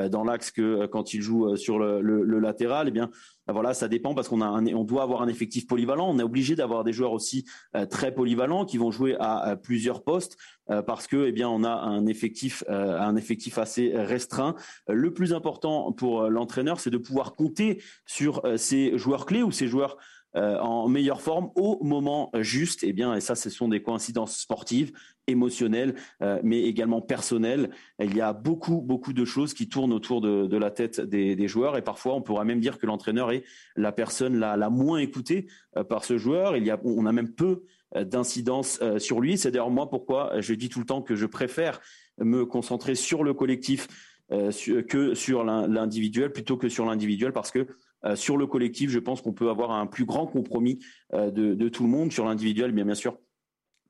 dans 0.09 0.23
l'axe 0.23 0.51
que 0.51 0.85
quand 0.85 1.13
il 1.13 1.21
joue 1.21 1.55
sur 1.55 1.79
le, 1.79 2.01
le 2.01 2.39
latéral? 2.39 2.87
Eh 2.87 2.91
bien, 2.91 3.09
voilà, 3.47 3.73
ça 3.73 3.89
dépend 3.89 4.15
parce 4.15 4.29
qu'on 4.29 4.41
a 4.41 4.49
on 4.73 4.83
doit 4.83 5.03
avoir 5.03 5.21
un 5.21 5.27
effectif 5.27 5.67
polyvalent. 5.67 6.09
On 6.09 6.17
est 6.17 6.23
obligé 6.23 6.55
d'avoir 6.55 6.83
des 6.83 6.93
joueurs 6.93 7.11
aussi 7.11 7.45
euh, 7.75 7.85
très 7.85 8.13
polyvalents 8.13 8.65
qui 8.65 8.77
vont 8.77 8.91
jouer 8.91 9.17
à, 9.19 9.57
plusieurs 9.61 10.03
postes 10.03 10.37
euh, 10.69 10.81
parce 10.81 11.07
que, 11.07 11.27
eh 11.27 11.31
bien, 11.31 11.49
on 11.49 11.63
a 11.63 11.71
un 11.71 12.05
effectif, 12.05 12.63
euh, 12.69 12.99
un 12.99 13.15
effectif 13.17 13.57
assez 13.57 13.91
restreint. 13.93 14.55
Le 14.87 15.13
plus 15.13 15.33
important 15.33 15.91
pour 15.91 16.29
l'entraîneur, 16.29 16.79
c'est 16.79 16.89
de 16.89 16.97
pouvoir 16.97 17.35
compter 17.35 17.81
sur 18.05 18.41
ces 18.57 18.97
joueurs 18.97 19.25
clés 19.25 19.43
ou 19.43 19.51
ces 19.51 19.67
joueurs 19.67 19.97
euh, 20.35 20.57
en 20.57 20.89
meilleure 20.89 21.21
forme 21.21 21.51
au 21.55 21.83
moment 21.83 22.31
juste. 22.39 22.83
Et 22.83 22.89
eh 22.89 22.93
bien, 22.93 23.13
et 23.13 23.21
ça, 23.21 23.35
ce 23.35 23.51
sont 23.51 23.67
des 23.67 23.83
coïncidences 23.83 24.35
sportives, 24.35 24.91
émotionnelles, 25.27 25.93
euh, 26.23 26.39
mais 26.43 26.63
également 26.63 27.01
personnelles. 27.01 27.69
Il 27.99 28.15
y 28.15 28.21
a 28.21 28.33
beaucoup, 28.33 28.81
beaucoup 28.81 29.13
de 29.13 29.25
choses 29.25 29.53
qui 29.53 29.69
tournent 29.69 29.93
autour 29.93 30.21
de, 30.21 30.57
la 30.57 30.71
tête 30.71 30.99
des, 30.99 31.47
joueurs. 31.47 31.77
Et 31.77 31.83
parfois, 31.83 32.15
on 32.15 32.21
pourra 32.21 32.45
même 32.45 32.59
dire 32.59 32.79
que 32.79 32.87
l'entraîneur 32.87 33.31
est 33.31 33.43
la 33.75 33.91
personne 33.91 34.37
la, 34.37 34.57
la 34.57 34.71
moins 34.71 34.97
écoutée 34.97 35.45
euh, 35.77 35.83
par 35.83 36.03
ce 36.03 36.17
joueur. 36.17 36.57
Il 36.57 36.65
y 36.65 36.71
a, 36.71 36.79
on 36.83 37.05
a 37.05 37.11
même 37.11 37.31
peu 37.31 37.63
d'incidence 37.95 38.79
sur 38.97 39.21
lui. 39.21 39.37
C'est 39.37 39.51
d'ailleurs 39.51 39.69
moi 39.69 39.87
pourquoi 39.87 40.41
je 40.41 40.55
dis 40.55 40.67
tout 40.67 40.79
le 40.79 40.85
temps 40.85 41.03
que 41.03 41.15
je 41.15 41.27
préfère 41.27 41.79
me 42.17 42.43
concentrer 42.43 42.95
sur 42.95 43.23
le 43.23 43.35
collectif 43.35 43.87
que 44.31 45.13
sur 45.13 45.43
l'individuel 45.43 46.31
plutôt 46.31 46.57
que 46.57 46.69
sur 46.69 46.85
l'individuel 46.85 47.33
parce 47.33 47.51
que 47.51 47.67
sur 48.15 48.37
le 48.37 48.47
collectif, 48.47 48.89
je 48.89 48.99
pense 48.99 49.21
qu'on 49.21 49.33
peut 49.33 49.49
avoir 49.49 49.71
un 49.71 49.87
plus 49.87 50.05
grand 50.05 50.27
compromis 50.27 50.79
euh, 51.13 51.31
de, 51.31 51.69
tout 51.69 51.83
le 51.83 51.89
monde. 51.89 52.11
Sur 52.11 52.25
l'individuel, 52.25 52.71
bien, 52.71 52.85
bien 52.85 52.95
sûr, 52.95 53.17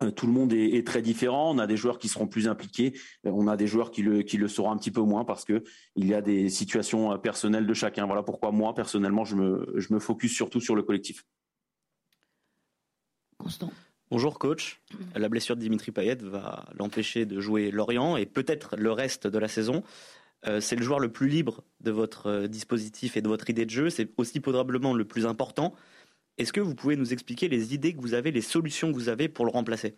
euh, 0.04 0.12
tout 0.12 0.28
le 0.28 0.34
monde 0.34 0.54
est, 0.54 0.86
très 0.86 1.02
différent. 1.02 1.54
On 1.54 1.60
a 1.60 1.67
des 1.67 1.78
joueurs 1.78 1.97
qui 1.97 2.08
seront 2.08 2.28
plus 2.28 2.47
impliqués, 2.47 2.93
on 3.23 3.47
a 3.47 3.58
des 3.58 3.67
joueurs 3.67 3.91
qui 3.91 4.02
le, 4.02 4.21
qui 4.21 4.38
le 4.38 4.47
seront 4.47 4.71
un 4.71 4.78
petit 4.78 4.91
peu 4.91 5.02
moins 5.02 5.26
parce 5.26 5.45
que 5.45 5.63
il 5.95 6.08
y 6.08 6.13
a 6.13 6.21
des 6.21 6.49
situations 6.49 7.17
personnelles 7.17 7.67
de 7.67 7.73
chacun. 7.73 8.06
Voilà 8.06 8.23
pourquoi 8.23 8.52
moi, 8.52 8.73
personnellement, 8.73 9.26
je 9.26 9.36
me, 9.36 9.73
je 9.76 9.93
me 9.93 9.99
focus 9.99 10.34
surtout 10.34 10.62
sur 10.62 10.76
le 10.76 10.84
collectif. 10.84 11.23
Constant. 13.38 13.71
Bonjour 14.12 14.38
coach. 14.38 14.80
La 15.15 15.28
blessure 15.28 15.56
de 15.56 15.62
Dimitri 15.62 15.91
Payet 15.91 16.17
va 16.21 16.65
l'empêcher 16.78 17.26
de 17.26 17.39
jouer 17.39 17.71
Lorient 17.71 18.15
et 18.15 18.28
peut-être 18.28 18.76
le 18.78 18.91
reste 18.91 19.26
de 19.26 19.39
la 19.39 19.47
saison. 19.47 19.82
Euh, 20.45 20.60
c'est 20.60 20.75
le 20.75 20.84
joueur 20.84 20.99
le 20.99 21.12
plus 21.12 21.27
libre 21.27 21.63
de 21.79 21.91
votre 21.91 22.27
euh, 22.27 22.47
dispositif 22.47 23.15
et 23.15 23.21
de 23.21 23.27
votre 23.27 23.49
idée 23.49 23.65
de 23.65 23.69
jeu. 23.69 23.89
C'est 23.89 24.10
aussi 24.17 24.39
probablement 24.39 24.93
le 24.93 25.06
plus 25.06 25.25
important. 25.25 25.73
Est-ce 26.38 26.51
que 26.51 26.60
vous 26.60 26.75
pouvez 26.75 26.95
nous 26.95 27.13
expliquer 27.13 27.47
les 27.47 27.73
idées 27.73 27.93
que 27.93 28.01
vous 28.01 28.13
avez, 28.13 28.32
les 28.32 28.41
solutions 28.41 28.91
que 28.91 28.95
vous 28.95 29.10
avez 29.10 29.29
pour 29.29 29.45
le 29.45 29.51
remplacer? 29.51 29.95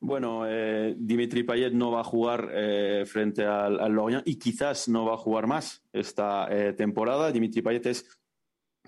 Bueno, 0.00 0.46
eh, 0.46 0.94
Dimitri 0.96 1.42
Payet 1.42 1.70
no 1.70 1.90
va 1.90 2.00
a 2.00 2.04
jugar 2.04 2.48
eh, 2.52 3.04
frente 3.04 3.40
al, 3.40 3.80
al, 3.80 3.92
Lorient 3.92 4.22
y 4.24 4.36
quizás 4.36 4.88
no 4.88 5.04
va 5.04 5.14
a 5.14 5.16
jugar 5.16 5.46
más 5.46 5.82
esta 5.92 6.46
eh, 6.50 6.72
temporada. 6.72 7.32
Dimitri 7.32 7.62
Payet 7.62 7.86
es 7.86 8.06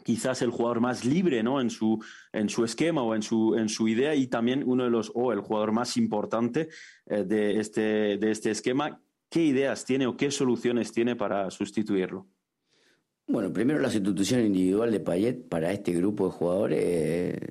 quizás 0.02 0.42
el 0.42 0.50
jugador 0.50 0.80
más 0.80 1.04
libre 1.04 1.42
¿no? 1.42 1.60
en, 1.60 1.70
su, 1.70 2.02
en 2.32 2.48
su 2.48 2.64
esquema 2.64 3.02
o 3.02 3.14
en 3.14 3.22
su, 3.22 3.54
en 3.56 3.68
su 3.68 3.88
idea 3.88 4.14
y 4.14 4.26
también 4.26 4.62
uno 4.66 4.84
de 4.84 4.90
los, 4.90 5.12
o 5.14 5.32
el 5.32 5.40
jugador 5.40 5.72
más 5.72 5.96
importante 5.96 6.68
eh, 7.06 7.24
de, 7.24 7.60
este, 7.60 8.18
de 8.18 8.30
este 8.30 8.50
esquema. 8.50 9.00
¿Qué 9.28 9.44
ideas 9.44 9.84
tiene 9.84 10.06
o 10.06 10.16
qué 10.16 10.30
soluciones 10.30 10.92
tiene 10.92 11.14
para 11.14 11.50
sustituirlo? 11.50 12.26
Bueno, 13.30 13.52
primero 13.52 13.78
la 13.78 13.90
sustitución 13.90 14.44
individual 14.44 14.90
de 14.90 14.98
Payet 14.98 15.48
para 15.48 15.70
este 15.70 15.92
grupo 15.92 16.26
de 16.26 16.32
jugadores 16.32 16.84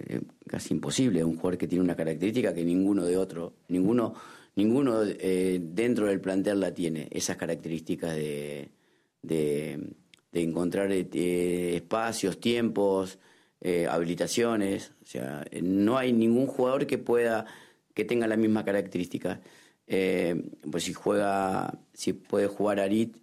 es 0.08 0.22
casi 0.46 0.74
imposible. 0.74 1.24
Un 1.24 1.38
jugador 1.38 1.58
que 1.58 1.70
tiene 1.70 1.86
una 1.86 1.96
característica 1.96 2.54
que 2.54 2.66
ninguno 2.66 3.06
de 3.06 3.16
otro, 3.16 3.54
ninguno, 3.70 4.14
ninguno 4.56 5.04
eh, 5.04 5.62
dentro 5.64 6.08
del 6.08 6.20
plantel 6.20 6.60
la 6.60 6.74
tiene. 6.74 7.08
Esas 7.12 7.38
características 7.38 8.14
de, 8.14 8.72
de 9.22 9.94
de 10.32 10.42
encontrar 10.42 10.92
eh, 10.92 11.76
espacios, 11.76 12.40
tiempos, 12.40 13.20
eh, 13.62 13.88
habilitaciones. 13.88 14.94
O 15.04 15.06
sea, 15.06 15.46
no 15.62 15.98
hay 15.98 16.14
ningún 16.14 16.48
jugador 16.48 16.88
que 16.88 16.98
pueda, 16.98 17.46
que 17.94 18.06
tenga 18.06 18.28
la 18.28 18.38
misma 18.38 18.64
característica. 18.64 19.42
Eh, 19.88 20.44
pues 20.72 20.84
si 20.84 20.94
juega, 20.94 21.80
si 21.94 22.14
puede 22.14 22.48
jugar 22.48 22.80
Arit, 22.80 23.18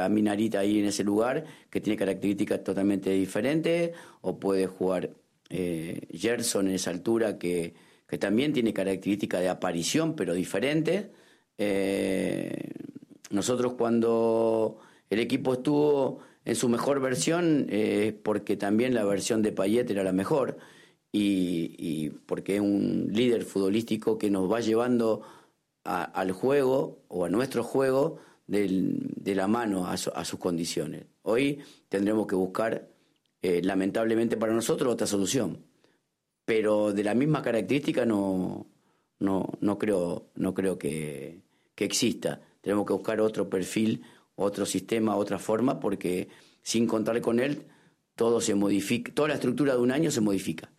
a 0.00 0.08
Minarit 0.08 0.54
ahí 0.54 0.78
en 0.78 0.86
ese 0.86 1.04
lugar, 1.04 1.44
que 1.68 1.82
tiene 1.82 1.98
características 1.98 2.64
totalmente 2.64 3.10
diferentes, 3.10 3.92
o 4.22 4.40
puede 4.40 4.66
jugar 4.66 5.10
Gerson 5.50 6.68
en 6.68 6.74
esa 6.74 6.90
altura, 6.90 7.36
que, 7.36 7.74
que 8.06 8.16
también 8.16 8.54
tiene 8.54 8.72
características 8.72 9.42
de 9.42 9.50
aparición, 9.50 10.16
pero 10.16 10.32
diferentes. 10.32 11.08
nosotros 13.28 13.74
cuando 13.74 14.78
el 15.10 15.18
equipo 15.20 15.52
estuvo 15.52 16.22
en 16.48 16.56
su 16.56 16.70
mejor 16.70 16.98
versión, 16.98 17.66
eh, 17.68 18.18
porque 18.22 18.56
también 18.56 18.94
la 18.94 19.04
versión 19.04 19.42
de 19.42 19.52
Payet 19.52 19.90
era 19.90 20.02
la 20.02 20.14
mejor, 20.14 20.56
y, 21.12 22.08
porque 22.24 22.54
es 22.54 22.62
un 22.62 23.08
líder 23.12 23.44
futbolístico 23.44 24.16
que 24.16 24.30
nos 24.30 24.50
va 24.50 24.60
llevando 24.60 25.20
al 25.84 26.32
juego 26.32 27.02
o 27.08 27.26
a 27.26 27.28
nuestro 27.28 27.62
juego 27.62 28.16
de 28.46 29.34
la 29.34 29.46
mano 29.46 29.88
a, 29.88 29.98
sus 29.98 30.38
condiciones. 30.38 31.04
Hoy 31.20 31.58
tendremos 31.90 32.26
que 32.26 32.34
buscar, 32.34 32.88
eh, 33.42 33.60
lamentablemente 33.62 34.38
para 34.38 34.54
nosotros, 34.54 34.90
otra 34.90 35.06
solución, 35.06 35.66
pero 36.46 36.94
de 36.94 37.04
la 37.04 37.14
misma 37.14 37.42
característica 37.42 38.06
no, 38.06 38.66
no, 39.18 39.50
no 39.60 39.78
creo, 39.78 40.30
no 40.34 40.54
creo 40.54 40.78
que, 40.78 41.42
que 41.74 41.84
exista. 41.84 42.40
Tenemos 42.62 42.86
que 42.86 42.94
buscar 42.94 43.20
otro 43.20 43.50
perfil 43.50 44.02
otro 44.38 44.64
sistema, 44.64 45.16
otra 45.16 45.38
forma, 45.38 45.80
porque 45.80 46.28
sin 46.62 46.86
contar 46.86 47.20
con 47.20 47.40
él, 47.40 47.66
todo 48.14 48.40
se 48.40 48.54
modifica, 48.54 49.12
toda 49.12 49.28
la 49.28 49.34
estructura 49.34 49.74
de 49.74 49.80
un 49.80 49.90
año 49.90 50.10
se 50.10 50.20
modifica. 50.20 50.70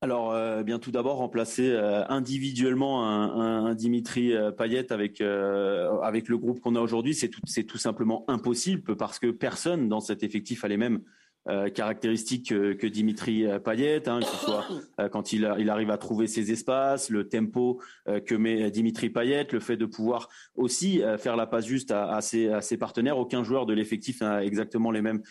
Alors, 0.00 0.32
euh, 0.32 0.62
bien 0.62 0.78
tout 0.78 0.92
d'abord, 0.92 1.16
remplacer 1.16 1.70
euh, 1.70 2.04
individuellement 2.08 3.04
un, 3.04 3.66
un, 3.66 3.74
Dimitri 3.74 4.32
euh, 4.32 4.52
Payet 4.52 4.92
avec 4.92 5.20
avec 5.20 6.28
le 6.28 6.38
groupe 6.38 6.60
qu'on 6.60 6.76
a 6.76 6.80
aujourd'hui, 6.80 7.14
c'est 7.14 7.28
tout, 7.28 7.40
tout 7.66 7.78
simplement 7.78 8.24
impossible 8.28 8.96
parce 8.96 9.18
que 9.18 9.32
personne 9.32 9.88
dans 9.88 10.00
cet 10.00 10.22
effectif 10.22 10.64
a 10.64 10.68
les 10.68 10.76
mêmes 10.76 11.00
euh, 11.48 11.70
caractéristiques 11.70 12.48
que, 12.48 12.86
Dimitri 12.86 13.46
euh, 13.46 13.58
Payet, 13.58 14.06
hein, 14.06 14.20
que 14.20 14.26
ce 14.26 14.36
soit 14.36 14.66
euh, 15.00 15.08
quand 15.08 15.32
il, 15.32 15.46
arrive 15.46 15.90
à 15.90 15.96
trouver 15.96 16.26
ses 16.26 16.52
espaces, 16.52 17.08
le 17.08 17.26
tempo 17.26 17.80
que 18.26 18.34
met 18.34 18.70
Dimitri 18.70 19.08
Payet, 19.08 19.46
le 19.52 19.60
fait 19.60 19.76
de 19.76 19.86
pouvoir 19.86 20.28
aussi 20.56 21.02
faire 21.18 21.36
la 21.36 21.46
passe 21.46 21.66
juste 21.66 21.90
à, 21.90 22.20
ses, 22.20 22.76
partenaires. 22.78 23.18
Aucun 23.18 23.42
joueur 23.42 23.66
de 23.66 23.72
l'effectif 23.72 24.20
n'a 24.20 24.44
exactement 24.44 24.90
les 24.90 25.02
mêmes 25.02 25.22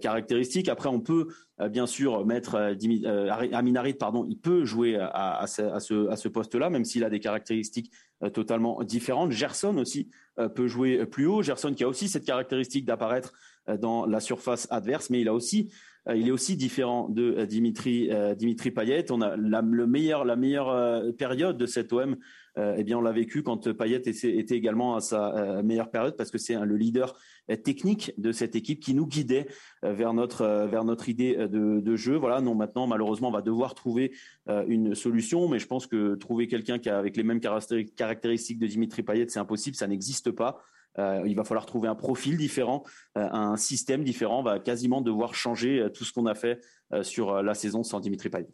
caractéristiques. 0.00 0.68
Après, 0.68 0.88
on 0.88 1.00
peut 1.00 1.28
bien 1.70 1.86
sûr 1.86 2.24
mettre 2.26 2.76
Aminarit, 3.52 3.94
pardon, 3.94 4.26
il 4.28 4.38
peut 4.38 4.64
jouer 4.64 4.96
à, 4.98 5.46
ce, 5.46 6.28
poste-là, 6.28 6.70
même 6.70 6.84
s'il 6.84 7.04
a 7.04 7.10
des 7.10 7.20
caractéristiques 7.20 7.90
totalement 8.32 8.82
différentes. 8.82 9.32
Gerson 9.32 9.76
aussi 9.78 10.08
peut 10.54 10.68
jouer 10.68 11.06
plus 11.06 11.26
haut. 11.26 11.42
Gerson 11.42 11.72
qui 11.74 11.84
a 11.84 11.88
aussi 11.88 12.08
cette 12.08 12.24
caractéristique 12.24 12.84
d'apparaître 12.84 13.32
euh, 13.32 13.55
dans 13.80 14.06
la 14.06 14.20
surface 14.20 14.68
adverse, 14.70 15.10
mais 15.10 15.20
il 15.20 15.28
euh, 15.28 16.14
est 16.14 16.30
aussi 16.30 16.56
différent 16.56 17.08
de 17.08 17.34
euh, 17.38 17.46
Dimitri 17.46 18.10
Dimitri 18.36 18.70
Payet. 18.70 19.10
On 19.10 19.20
a 19.20 19.36
la, 19.36 19.60
le 19.62 19.86
meilleur 19.86 20.24
la 20.24 20.36
meilleure 20.36 21.12
période 21.16 21.56
de 21.56 21.66
cet 21.66 21.92
OM. 21.92 22.16
eh 22.56 22.84
bien, 22.84 22.96
on 22.98 23.00
l'a 23.00 23.12
vécu 23.12 23.42
quand 23.42 23.72
Payet 23.72 24.02
était, 24.06 24.56
également 24.56 24.96
à 24.96 25.00
sa 25.00 25.62
meilleure 25.62 25.90
période 25.90 26.16
parce 26.16 26.30
que 26.30 26.38
c'est 26.38 26.54
le 26.54 26.76
leader 26.76 27.18
technique 27.64 28.12
de 28.18 28.32
cette 28.32 28.56
équipe 28.56 28.80
qui 28.80 28.94
nous 28.94 29.06
guidait 29.06 29.46
vers 29.82 30.14
notre 30.14 30.66
vers 30.66 30.84
notre 30.84 31.08
idée 31.08 31.36
de, 31.36 31.80
de, 31.80 31.96
jeu. 31.96 32.16
Voilà. 32.16 32.40
Non, 32.40 32.54
maintenant, 32.54 32.86
malheureusement, 32.86 33.28
on 33.28 33.32
va 33.32 33.42
devoir 33.42 33.74
trouver 33.74 34.12
une 34.46 34.94
solution, 34.94 35.48
mais 35.48 35.58
je 35.58 35.66
pense 35.66 35.86
que 35.86 36.14
trouver 36.14 36.46
quelqu'un 36.46 36.78
qui 36.78 36.88
a 36.88 36.98
avec 36.98 37.16
les 37.16 37.24
mêmes 37.24 37.40
caractéristiques 37.40 38.58
de 38.58 38.66
Dimitri 38.66 39.02
Payet, 39.02 39.26
c'est 39.28 39.40
impossible. 39.40 39.76
Ça 39.76 39.86
n'existe 39.86 40.30
pas. 40.30 40.62
Euh, 40.98 41.22
il 41.26 41.34
va 41.34 41.44
falloir 41.44 41.66
trouver 41.66 41.88
un 41.88 41.94
profil 41.94 42.36
différent, 42.36 42.84
euh, 43.16 43.28
un 43.30 43.56
système 43.56 44.04
différent. 44.04 44.40
On 44.40 44.42
va 44.42 44.58
quasiment 44.58 45.00
devoir 45.00 45.34
changer 45.34 45.80
euh, 45.80 45.88
tout 45.90 46.04
ce 46.04 46.12
qu'on 46.12 46.26
a 46.26 46.34
fait 46.34 46.60
sur 47.02 47.42
la 47.42 47.54
saison 47.54 47.82
sans 47.82 47.98
Dimitri 47.98 48.28
Payet. 48.28 48.46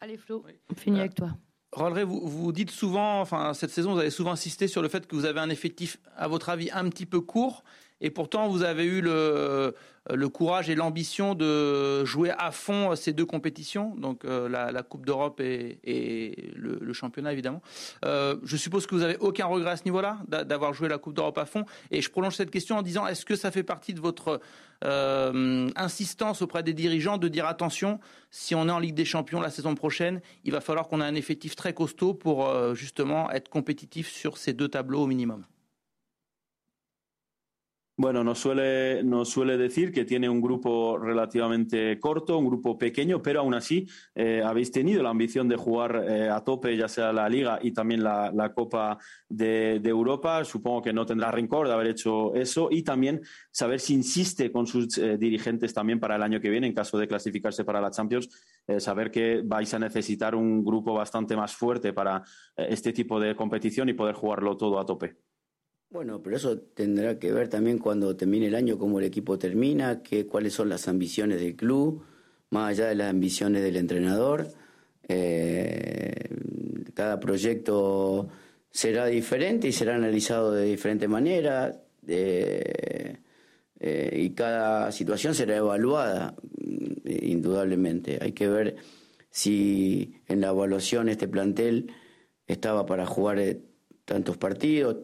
Allez 0.00 0.16
Flo, 0.16 0.42
on 0.70 0.74
finit 0.74 1.00
avec 1.00 1.14
toi. 1.14 1.36
Rolleray, 1.72 2.04
vous, 2.04 2.26
vous 2.26 2.52
dites 2.52 2.70
souvent, 2.70 3.20
enfin 3.20 3.52
cette 3.52 3.68
saison, 3.68 3.92
vous 3.92 3.98
avez 3.98 4.08
souvent 4.08 4.30
insisté 4.30 4.66
sur 4.66 4.80
le 4.80 4.88
fait 4.88 5.06
que 5.06 5.14
vous 5.14 5.26
avez 5.26 5.38
un 5.38 5.50
effectif, 5.50 5.98
à 6.16 6.26
votre 6.26 6.48
avis, 6.48 6.70
un 6.70 6.88
petit 6.88 7.04
peu 7.04 7.20
court. 7.20 7.64
Et 8.00 8.10
pourtant, 8.10 8.48
vous 8.48 8.62
avez 8.62 8.84
eu 8.84 9.02
le, 9.02 9.74
le 10.14 10.28
courage 10.28 10.70
et 10.70 10.74
l'ambition 10.74 11.34
de 11.34 12.04
jouer 12.04 12.30
à 12.36 12.50
fond 12.50 12.94
ces 12.96 13.12
deux 13.12 13.26
compétitions, 13.26 13.94
donc 13.96 14.24
euh, 14.24 14.48
la, 14.48 14.82
Coupe 14.82 15.04
d'Europe 15.04 15.40
et, 15.40 16.52
le, 16.56 16.92
championnat 16.92 17.32
évidemment. 17.32 17.62
Euh, 18.04 18.36
je 18.42 18.56
suppose 18.56 18.86
que 18.86 18.94
vous 18.94 19.02
n'avez 19.02 19.16
aucun 19.18 19.46
regret 19.46 19.70
à 19.70 19.76
ce 19.76 19.84
niveau-là, 19.84 20.18
d'avoir 20.28 20.72
joué 20.72 20.88
la 20.88 20.98
Coupe 20.98 21.14
d'Europe 21.14 21.38
à 21.38 21.44
fond. 21.44 21.64
Et 21.90 22.00
je 22.00 22.10
prolonge 22.10 22.34
cette 22.34 22.50
question 22.50 22.76
en 22.76 22.82
disant, 22.82 23.06
est-ce 23.06 23.24
que 23.24 23.36
ça 23.36 23.50
fait 23.50 23.62
partie 23.62 23.94
de 23.94 24.00
votre 24.00 24.40
euh, 24.84 25.68
insistance 25.76 26.42
auprès 26.42 26.62
des 26.62 26.74
dirigeants 26.74 27.18
de 27.18 27.28
dire 27.28 27.46
attention, 27.46 28.00
si 28.30 28.54
on 28.54 28.68
est 28.68 28.72
en 28.72 28.78
Ligue 28.78 28.94
des 28.94 29.04
Champions 29.04 29.40
la 29.40 29.50
saison 29.50 29.74
prochaine, 29.74 30.20
il 30.44 30.52
va 30.52 30.60
falloir 30.60 30.88
qu'on 30.88 31.00
ait 31.00 31.04
un 31.04 31.14
effectif 31.14 31.54
très 31.56 31.74
costaud 31.74 32.14
pour 32.14 32.74
justement 32.74 33.30
être 33.30 33.48
compétitif 33.48 34.08
sur 34.08 34.38
ces 34.38 34.52
deux 34.52 34.68
tableaux 34.68 35.02
au 35.02 35.06
minimum? 35.06 35.44
Bueno, 38.00 38.22
nos 38.22 38.38
suele, 38.38 39.02
nos 39.02 39.28
suele 39.28 39.58
decir 39.58 39.90
que 39.90 40.04
tiene 40.04 40.28
un 40.28 40.40
grupo 40.40 40.98
relativamente 40.98 41.98
corto, 41.98 42.38
un 42.38 42.46
grupo 42.46 42.78
pequeño, 42.78 43.20
pero 43.20 43.40
aún 43.40 43.54
así 43.54 43.88
eh, 44.14 44.40
habéis 44.40 44.70
tenido 44.70 45.02
la 45.02 45.10
ambición 45.10 45.48
de 45.48 45.56
jugar 45.56 46.04
eh, 46.08 46.30
a 46.30 46.44
tope, 46.44 46.76
ya 46.76 46.86
sea 46.86 47.12
la 47.12 47.28
Liga 47.28 47.58
y 47.60 47.72
también 47.72 48.04
la, 48.04 48.52
Copa 48.54 48.98
de, 49.28 49.80
Europa. 49.84 50.44
Supongo 50.44 50.80
que 50.80 50.92
no 50.92 51.04
tendrá 51.06 51.32
rencor 51.32 51.66
de 51.66 51.74
haber 51.74 51.88
hecho 51.88 52.36
eso 52.36 52.68
y 52.70 52.84
también 52.84 53.20
saber 53.50 53.80
si 53.80 53.94
insiste 53.94 54.52
con 54.52 54.68
sus 54.68 54.96
eh, 54.96 55.18
dirigentes 55.18 55.74
también 55.74 55.98
para 55.98 56.14
el 56.14 56.22
año 56.22 56.40
que 56.40 56.50
viene, 56.50 56.68
en 56.68 56.74
caso 56.74 56.98
de 56.98 57.08
clasificarse 57.08 57.64
para 57.64 57.80
la 57.80 57.90
Champions, 57.90 58.28
saber 58.78 59.10
que 59.10 59.42
vais 59.44 59.74
a 59.74 59.78
necesitar 59.80 60.36
un 60.36 60.62
grupo 60.64 60.94
bastante 60.94 61.34
más 61.34 61.52
fuerte 61.56 61.92
para 61.92 62.22
este 62.56 62.92
tipo 62.92 63.18
de 63.18 63.34
competición 63.34 63.88
y 63.88 63.94
poder 63.94 64.14
jugarlo 64.14 64.56
todo 64.56 64.78
a 64.78 64.86
tope. 64.86 65.27
Bueno, 65.90 66.22
pero 66.22 66.36
eso 66.36 66.58
tendrá 66.58 67.18
que 67.18 67.32
ver 67.32 67.48
también 67.48 67.78
cuando 67.78 68.14
termine 68.14 68.48
el 68.48 68.54
año, 68.54 68.76
cómo 68.78 68.98
el 68.98 69.06
equipo 69.06 69.38
termina, 69.38 70.02
qué, 70.02 70.26
cuáles 70.26 70.52
son 70.52 70.68
las 70.68 70.86
ambiciones 70.86 71.40
del 71.40 71.56
club, 71.56 72.04
más 72.50 72.70
allá 72.70 72.88
de 72.88 72.94
las 72.94 73.08
ambiciones 73.10 73.62
del 73.62 73.76
entrenador. 73.76 74.48
Eh, 75.08 76.28
cada 76.94 77.18
proyecto 77.18 78.28
será 78.70 79.06
diferente 79.06 79.68
y 79.68 79.72
será 79.72 79.94
analizado 79.94 80.52
de 80.52 80.64
diferente 80.66 81.08
manera 81.08 81.80
eh, 82.06 83.18
y 83.80 84.30
cada 84.30 84.92
situación 84.92 85.34
será 85.34 85.56
evaluada 85.56 86.34
indudablemente. 87.04 88.18
Hay 88.20 88.32
que 88.32 88.48
ver 88.48 88.76
si 89.30 90.20
en 90.26 90.42
la 90.42 90.48
evaluación 90.48 91.08
este 91.08 91.28
plantel 91.28 91.92
estaba 92.46 92.84
para 92.84 93.06
jugar 93.06 93.38
eh, 93.38 93.60
tantos 94.04 94.36
partidos, 94.36 94.96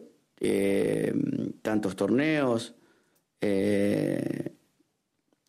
eh, 0.47 1.13
tantos 1.61 1.95
torneos. 1.95 2.75
Eh, 3.41 4.53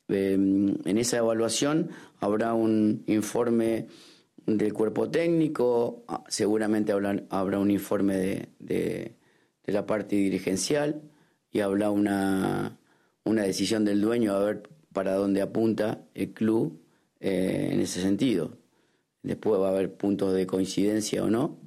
em, 0.09 0.75
en 0.85 0.99
esa 0.99 1.19
evaluación 1.19 1.91
habrá 2.21 2.55
un 2.55 3.05
informe 3.07 3.89
del 4.47 4.73
cuerpo 4.73 5.11
técnico, 5.11 6.05
ah, 6.09 6.25
seguramente 6.29 6.93
habrá, 6.93 7.59
un 7.59 7.71
informe 7.71 8.49
de, 8.59 9.17
la 9.67 9.85
parte 9.85 10.17
dirigencial 10.17 11.03
y 11.51 11.61
habrá 11.61 11.91
una, 11.91 12.79
una 13.25 13.43
decisión 13.43 13.85
del 13.85 14.01
dueño 14.01 14.33
a 14.33 14.45
ver 14.45 14.63
para 14.93 15.15
dónde 15.15 15.43
apunta 15.43 16.07
el 16.15 16.33
club 16.33 16.81
eh, 17.21 17.71
en 17.73 17.81
ese 17.81 18.01
sentido. 18.01 18.57
Después 19.23 19.61
va 19.61 19.69
a 19.69 19.71
haber 19.73 19.93
puntos 19.95 20.33
de 20.33 20.47
coincidencia 20.47 21.25
o 21.25 21.29
no, 21.29 21.59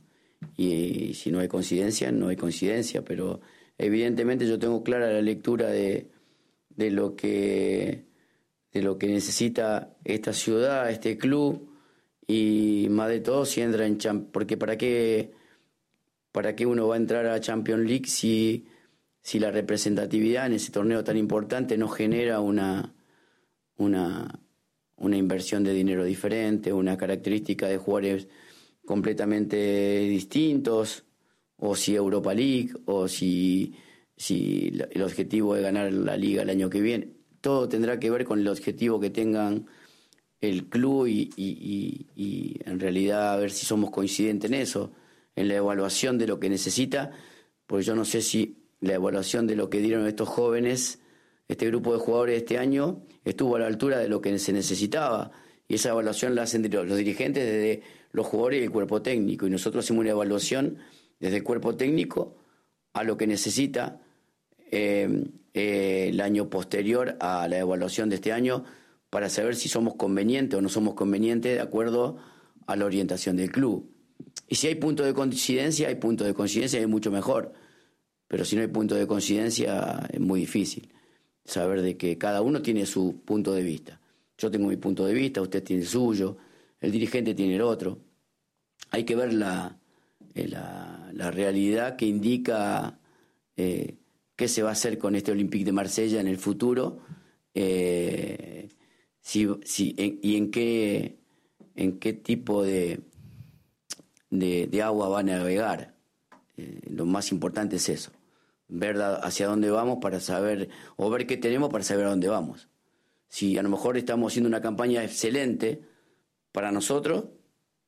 y 0.58 1.13
si 1.13 1.32
no 1.32 1.39
hay 1.39 1.47
coincidencia, 1.47 2.12
no 2.12 2.30
hay 2.30 2.36
coincidencia, 2.36 3.04
pero 3.04 3.41
evidentemente 3.78 4.47
yo 4.47 4.60
tengo 4.60 4.84
clara 4.84 5.12
la 5.12 5.21
lectura 5.21 5.69
de, 5.69 6.10
de 6.69 6.91
lo 6.91 7.15
que 7.15 8.06
de 8.71 8.82
lo 8.84 8.97
que 8.97 9.08
necesita 9.08 9.95
esta 10.04 10.34
ciudad, 10.34 10.89
este 10.91 11.17
club. 11.17 11.67
Y 12.28 12.88
más 12.91 13.10
de 13.10 13.19
todo 13.21 13.45
si 13.45 13.62
entra 13.62 13.88
en 13.88 13.97
porque 14.32 14.58
para 14.58 14.78
qué 14.78 15.32
para 16.32 16.56
qué 16.56 16.65
uno 16.65 16.88
va 16.88 16.95
a 16.95 16.99
entrar 16.99 17.25
a 17.25 17.39
Champions 17.39 17.88
League 17.88 18.08
si 18.08 18.67
si 19.21 19.39
la 19.39 19.52
representatividad 19.52 20.45
en 20.45 20.54
ese 20.54 20.71
torneo 20.71 21.04
tan 21.04 21.17
importante 21.17 21.78
no 21.78 21.88
genera 21.88 22.39
una 22.39 22.93
una 23.78 24.39
una 24.97 25.17
inversión 25.17 25.63
de 25.63 25.73
dinero 25.73 26.04
diferente, 26.04 26.73
una 26.73 26.97
característica 26.97 27.67
de 27.67 27.78
jugadores 27.78 28.28
completamente 28.89 29.99
distintos, 29.99 31.04
o 31.58 31.75
si 31.75 31.93
Europa 31.93 32.34
League, 32.34 32.71
o 32.86 33.08
si, 33.08 33.75
si 34.17 34.73
el 34.89 35.04
objetivo 35.04 35.56
es 35.56 35.62
ganar 35.62 35.93
la 35.93 36.17
liga 36.17 36.41
el 36.41 36.49
año 36.49 36.71
que 36.71 36.82
viene. 36.82 37.10
Todo 37.39 37.69
tendrá 37.69 37.99
que 37.99 38.10
ver 38.10 38.25
con 38.25 38.39
el 38.39 38.47
objetivo 38.47 38.99
que 38.99 39.12
tengan 39.12 39.67
el 40.41 40.69
club 40.69 41.06
y, 41.06 41.30
y, 41.38 42.60
en 42.65 42.80
realidad 42.80 43.34
a 43.34 43.38
ver 43.38 43.52
si 43.52 43.63
somos 43.67 43.91
coincidentes 43.91 44.49
en 44.49 44.58
eso, 44.60 44.91
en 45.36 45.49
la 45.49 45.58
evaluación 45.58 46.17
de 46.17 46.25
lo 46.25 46.39
que 46.39 46.49
necesita, 46.49 47.12
porque 47.67 47.86
yo 47.86 47.93
no 47.93 48.06
sé 48.06 48.23
si 48.23 48.58
la 48.80 48.95
evaluación 48.95 49.45
de 49.45 49.56
lo 49.56 49.69
que 49.69 49.82
dieron 49.82 50.08
estos 50.08 50.30
jóvenes, 50.30 50.97
este 51.47 51.67
grupo 51.67 51.93
de 51.93 51.99
jugadores 51.99 52.38
este 52.38 52.58
año, 52.58 53.04
estuvo 53.23 53.56
a 53.56 53.60
la 53.60 53.67
altura 53.67 53.99
de 53.99 54.10
lo 54.10 54.19
que 54.19 54.39
se 54.39 54.52
necesitaba. 54.52 55.32
Y 55.70 55.76
esa 55.76 55.90
evaluación 55.90 56.36
la 56.36 56.42
hacen 56.42 56.68
los 56.70 56.98
dirigentes 56.98 57.46
desde 57.46 57.84
los 58.12 58.26
jugadores 58.26 58.60
y 58.60 58.64
el 58.64 58.72
cuerpo 58.72 59.04
técnico. 59.04 59.46
Y 59.48 59.52
nosotros 59.52 59.86
hacemos 59.86 60.02
una 60.02 60.10
evaluación 60.10 60.80
desde 61.20 61.38
el 61.38 61.44
cuerpo 61.44 61.76
técnico 61.76 62.36
a 62.94 63.04
lo 63.04 63.16
que 63.18 63.28
necesita 63.28 64.02
eh, 64.72 65.26
eh, 65.54 66.08
el 66.10 66.22
año 66.22 66.50
posterior 66.50 67.16
a 67.20 67.48
la 67.48 67.60
evaluación 67.60 68.10
de 68.10 68.16
este 68.16 68.34
año 68.34 68.66
para 69.12 69.30
saber 69.30 69.56
si 69.56 69.70
somos 69.70 69.94
convenientes 69.94 70.58
o 70.58 70.62
no 70.62 70.70
somos 70.70 70.96
convenientes 70.96 71.56
de 71.56 71.62
acuerdo 71.62 72.18
a 72.66 72.76
la 72.76 72.86
orientación 72.86 73.38
del 73.38 73.52
club. 73.52 73.92
Y 74.48 74.56
si 74.56 74.68
hay 74.68 74.76
puntos 74.76 75.06
de 75.06 75.14
coincidencia, 75.14 75.88
hay 75.88 75.96
puntos 75.96 76.26
de 76.26 76.34
coincidencia 76.34 76.80
y 76.80 76.84
es 76.84 76.90
mucho 76.90 77.12
mejor. 77.12 77.54
Pero 78.28 78.44
si 78.44 78.56
no 78.56 78.64
hay 78.64 78.68
puntos 78.70 78.98
de 78.98 79.06
coincidencia, 79.06 80.08
es 80.12 80.20
muy 80.20 80.40
difícil 80.40 80.92
saber 81.46 81.84
de 81.84 81.96
que 81.96 82.18
cada 82.18 82.42
uno 82.42 82.64
tiene 82.64 82.88
su 82.88 83.22
punto 83.24 83.54
de 83.54 83.62
vista. 83.62 84.00
Yo 84.39 84.49
tengo 84.49 84.69
mi 84.69 84.78
punto 84.78 85.06
de 85.06 85.13
vista, 85.13 85.41
usted 85.41 85.62
tiene 85.62 85.82
el 85.82 85.88
suyo, 85.88 86.38
el 86.80 86.91
dirigente 86.91 87.36
tiene 87.36 87.56
el 87.56 87.62
otro. 87.62 87.99
Hay 88.89 89.04
que 89.04 89.13
ver 89.13 89.34
la, 89.34 89.78
eh, 90.34 90.47
la, 90.47 91.32
realidad 91.32 91.97
que 91.97 92.06
indica 92.06 92.97
eh, 93.58 93.97
qué 94.38 94.47
se 94.47 94.63
va 94.63 94.69
a 94.69 94.71
hacer 94.71 94.97
con 94.97 95.15
este 95.15 95.34
Olympique 95.34 95.65
de 95.65 95.73
Marsella 95.73 96.21
en 96.21 96.28
el 96.28 96.38
futuro 96.38 96.99
eh, 97.54 98.69
si, 99.19 99.45
y 99.78 100.36
en 100.38 100.52
qué, 100.52 101.19
en 101.75 101.99
qué 101.99 102.13
tipo 102.13 102.63
de, 102.63 103.02
de, 104.30 104.82
agua 104.82 105.10
va 105.10 105.19
a 105.19 105.23
navegar. 105.23 105.95
lo 106.89 107.06
más 107.06 107.34
importante 107.34 107.75
es 107.75 107.89
eso, 107.89 108.12
ver 108.69 109.02
hacia 109.02 109.47
dónde 109.47 109.69
vamos 109.69 109.99
para 110.02 110.21
saber, 110.21 110.69
o 110.95 111.10
ver 111.10 111.28
qué 111.28 111.36
tenemos 111.36 111.69
para 111.69 111.84
saber 111.84 112.06
a 112.06 112.12
dónde 112.12 112.30
vamos. 112.30 112.69
Si 113.30 113.58
a 113.58 113.63
lo 113.63 113.70
mejor 113.70 113.96
estamos 113.96 114.34
haciendo 114.34 114.50
una 114.50 114.62
campaña 114.62 115.04
excelente, 115.04 115.82
para 116.52 116.72
nosotros, 116.72 117.26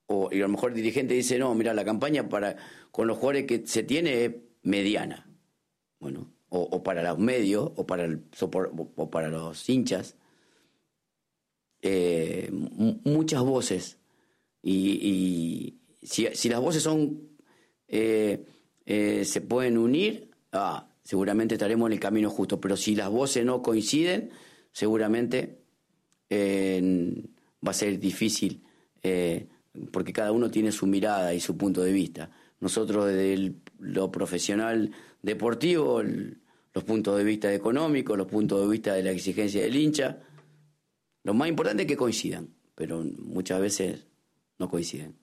o, 0.06 0.30
y 0.32 0.38
a 0.38 0.44
lo 0.44 0.50
mejor 0.50 0.72
el 0.72 0.78
dirigente 0.78 1.14
dice, 1.14 1.38
no, 1.40 1.54
mira, 1.56 1.74
la 1.74 1.86
campaña 1.86 2.30
para 2.30 2.56
con 2.92 3.08
los 3.08 3.18
jugadores 3.18 3.46
que 3.46 3.66
se 3.66 3.84
tiene 3.84 4.26
es 4.26 4.32
mediana. 4.64 5.28
Bueno, 6.00 6.32
o, 6.50 6.84
para 6.84 7.02
los 7.04 7.18
medios, 7.18 7.72
o 7.76 7.86
para, 7.86 8.04
el, 8.04 8.24
o 8.42 9.10
para 9.10 9.30
los 9.30 9.70
hinchas. 9.70 10.16
Eh, 11.82 12.50
muchas 12.52 13.42
voces. 13.42 13.98
Y, 14.62 15.80
si, 16.02 16.28
si, 16.34 16.50
las 16.50 16.60
voces 16.60 16.84
son 16.84 17.30
eh, 17.88 18.46
eh, 18.86 19.24
se 19.26 19.42
pueden 19.42 19.78
unir, 19.78 20.32
ah, 20.52 20.90
seguramente 21.04 21.56
estaremos 21.56 21.88
en 21.88 21.94
el 21.94 22.00
camino 22.00 22.30
justo. 22.30 22.60
Pero 22.60 22.76
si 22.76 22.96
las 22.96 23.10
voces 23.10 23.46
no 23.46 23.62
coinciden, 23.62 24.32
seguramente 24.72 25.60
va 26.32 27.72
a 27.72 27.74
ser 27.74 28.00
difícil 28.00 28.64
eh, 29.04 29.48
porque 29.92 30.14
cada 30.14 30.32
uno 30.32 30.50
tiene 30.50 30.72
su 30.72 30.88
mirada 30.88 31.34
y 31.34 31.40
su 31.40 31.58
punto 31.58 31.84
de 31.84 31.92
vista. 31.92 32.30
Nosotros 32.60 33.08
desde 33.08 33.56
lo 33.80 34.12
profesional 34.12 34.92
deportivo, 35.22 36.02
los 36.04 36.84
puntos 36.84 37.18
de 37.18 37.24
vista 37.24 37.54
económicos, 37.54 38.18
los 38.18 38.28
puntos 38.28 38.62
de 38.62 38.68
vista 38.68 38.94
de 38.94 39.04
la 39.04 39.12
exigencia 39.12 39.62
del 39.62 39.76
hincha, 39.76 40.20
lo 41.24 41.34
más 41.34 41.50
importante 41.50 41.84
es 41.84 41.88
que 41.88 41.98
coincidan, 41.98 42.50
pero 42.76 43.04
muchas 43.04 43.62
veces 43.62 44.08
no 44.58 44.70
coinciden. 44.70 45.21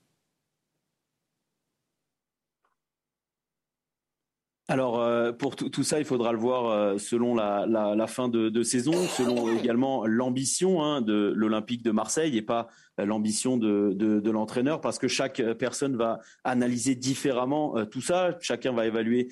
Alors 4.71 5.01
euh, 5.01 5.33
pour 5.33 5.57
tout, 5.57 5.83
ça, 5.83 5.99
il 5.99 6.05
faudra 6.05 6.31
le 6.33 6.39
voir 6.39 6.67
euh, 6.67 6.99
selon 6.99 7.35
la, 7.35 8.07
fin 8.07 8.29
de, 8.29 8.63
saison, 8.63 8.93
selon 8.93 9.57
également 9.57 10.05
l'ambition 10.07 10.85
hein, 10.85 11.01
de 11.01 11.33
l'Olympique 11.35 11.83
de 11.83 11.91
Marseille 11.91 12.37
et 12.37 12.43
pas 12.43 12.69
l'ambition 12.99 13.57
de, 13.57 14.31
l'entraîneur, 14.31 14.81
parce 14.81 14.99
que 14.99 15.09
chaque 15.09 15.43
personne 15.59 15.97
va 15.97 16.21
analyser 16.45 16.95
différemment 16.95 17.85
tout 17.87 18.01
ça. 18.01 18.37
Chacun 18.41 18.73
va 18.73 18.87
évaluer 18.87 19.29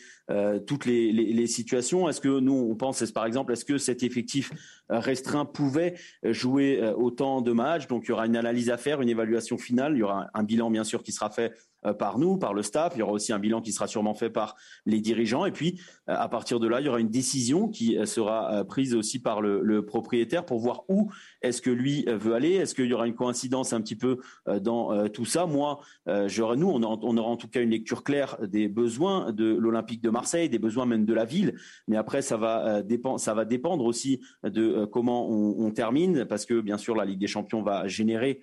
toutes 0.67 0.87
les, 0.87 1.47
situations. 1.47 2.09
Est-ce 2.09 2.21
que 2.21 2.41
nous, 2.41 2.69
on 2.71 2.75
pense, 2.75 3.03
par 3.13 3.27
exemple, 3.27 3.53
est-ce 3.53 3.65
que 3.65 3.79
cet 3.79 4.03
effectif 4.03 4.53
restreint 4.89 5.45
pouvait 5.45 5.95
jouer 6.25 6.83
autant 6.97 7.41
de 7.41 7.53
matchs? 7.53 7.87
Donc 7.87 8.05
il 8.05 8.09
y 8.11 8.13
aura 8.13 8.27
une 8.27 8.37
analyse 8.37 8.71
à 8.71 8.77
faire, 8.77 9.01
une 9.01 9.09
évaluation 9.09 9.59
finale. 9.59 9.95
Il 9.95 9.99
y 9.99 10.03
aura 10.03 10.29
un 10.35 10.43
bilan 10.43 10.71
bien 10.71 10.85
sûr 10.85 11.03
qui 11.03 11.13
sera 11.13 11.31
fait 11.31 11.53
euh, 11.87 11.93
par 11.93 12.19
nous, 12.19 12.37
par 12.37 12.55
le 12.55 12.63
staff. 12.63 12.93
Il 12.97 12.99
y 13.01 13.03
aura 13.03 13.13
aussi 13.13 13.33
un 13.33 13.39
bilan 13.39 13.61
qui 13.61 13.73
sera 13.73 13.87
sûrement 13.87 14.15
fait 14.15 14.31
par 14.31 14.57
les 14.87 15.01
dirigeants. 15.01 15.47
Et 15.47 15.53
puis, 15.53 15.81
euh, 16.09 16.15
à 16.17 16.29
partir 16.29 16.59
de 16.61 16.67
là, 16.67 16.81
il 16.81 16.87
y 16.87 16.89
aura 16.89 17.01
une 17.01 17.11
décision 17.11 17.69
qui 17.69 17.99
euh, 17.99 18.07
sera 18.07 18.65
prise 18.65 18.95
aussi 18.95 19.21
par 19.21 19.41
le, 19.41 19.85
propriétaire 19.85 20.45
pour 20.45 20.59
voir 20.59 20.85
où 20.89 21.11
est-ce 21.43 21.61
que 21.61 21.71
lui 21.71 22.05
veut 22.09 22.35
aller. 22.35 22.53
Est-ce 22.53 22.75
qu'il 22.75 22.87
y 22.87 22.95
aura 22.95 23.07
une 23.07 23.15
coïncidence 23.15 23.56
un 23.73 23.81
petit 23.81 23.97
peu 23.97 24.19
dans 24.61 25.09
tout 25.09 25.25
ça 25.25 25.47
Moi, 25.47 25.81
nous, 26.07 26.69
on 26.69 26.83
aura, 26.83 26.99
on 27.03 27.17
aura, 27.17 27.29
en 27.29 27.37
tout 27.37 27.49
cas 27.49 27.61
une 27.61 27.71
lecture 27.71 28.05
claire 28.05 28.37
des 28.43 28.69
besoins 28.69 29.33
de 29.33 29.45
l'Olympique 29.45 30.03
de 30.03 30.11
Marseille, 30.11 30.49
des 30.49 30.59
besoins 30.59 30.87
même 30.87 31.05
de 31.05 31.15
la 31.15 31.25
ville. 31.25 31.55
Mais 31.89 31.97
après, 31.97 32.23
ça 32.23 32.37
va, 32.37 32.83
dépendre, 32.83 33.21
ça 33.21 33.35
va 33.35 33.45
dépendre 33.45 33.85
aussi 33.85 34.21
de 34.45 34.85
comment 34.85 35.29
on 35.31 35.71
termine, 35.71 36.25
parce 36.25 36.47
que 36.47 36.61
bien 36.61 36.79
sûr, 36.79 36.95
la 36.95 37.05
Ligue 37.05 37.21
des 37.21 37.27
Champions 37.27 37.63
va 37.63 37.87
générer 37.87 38.41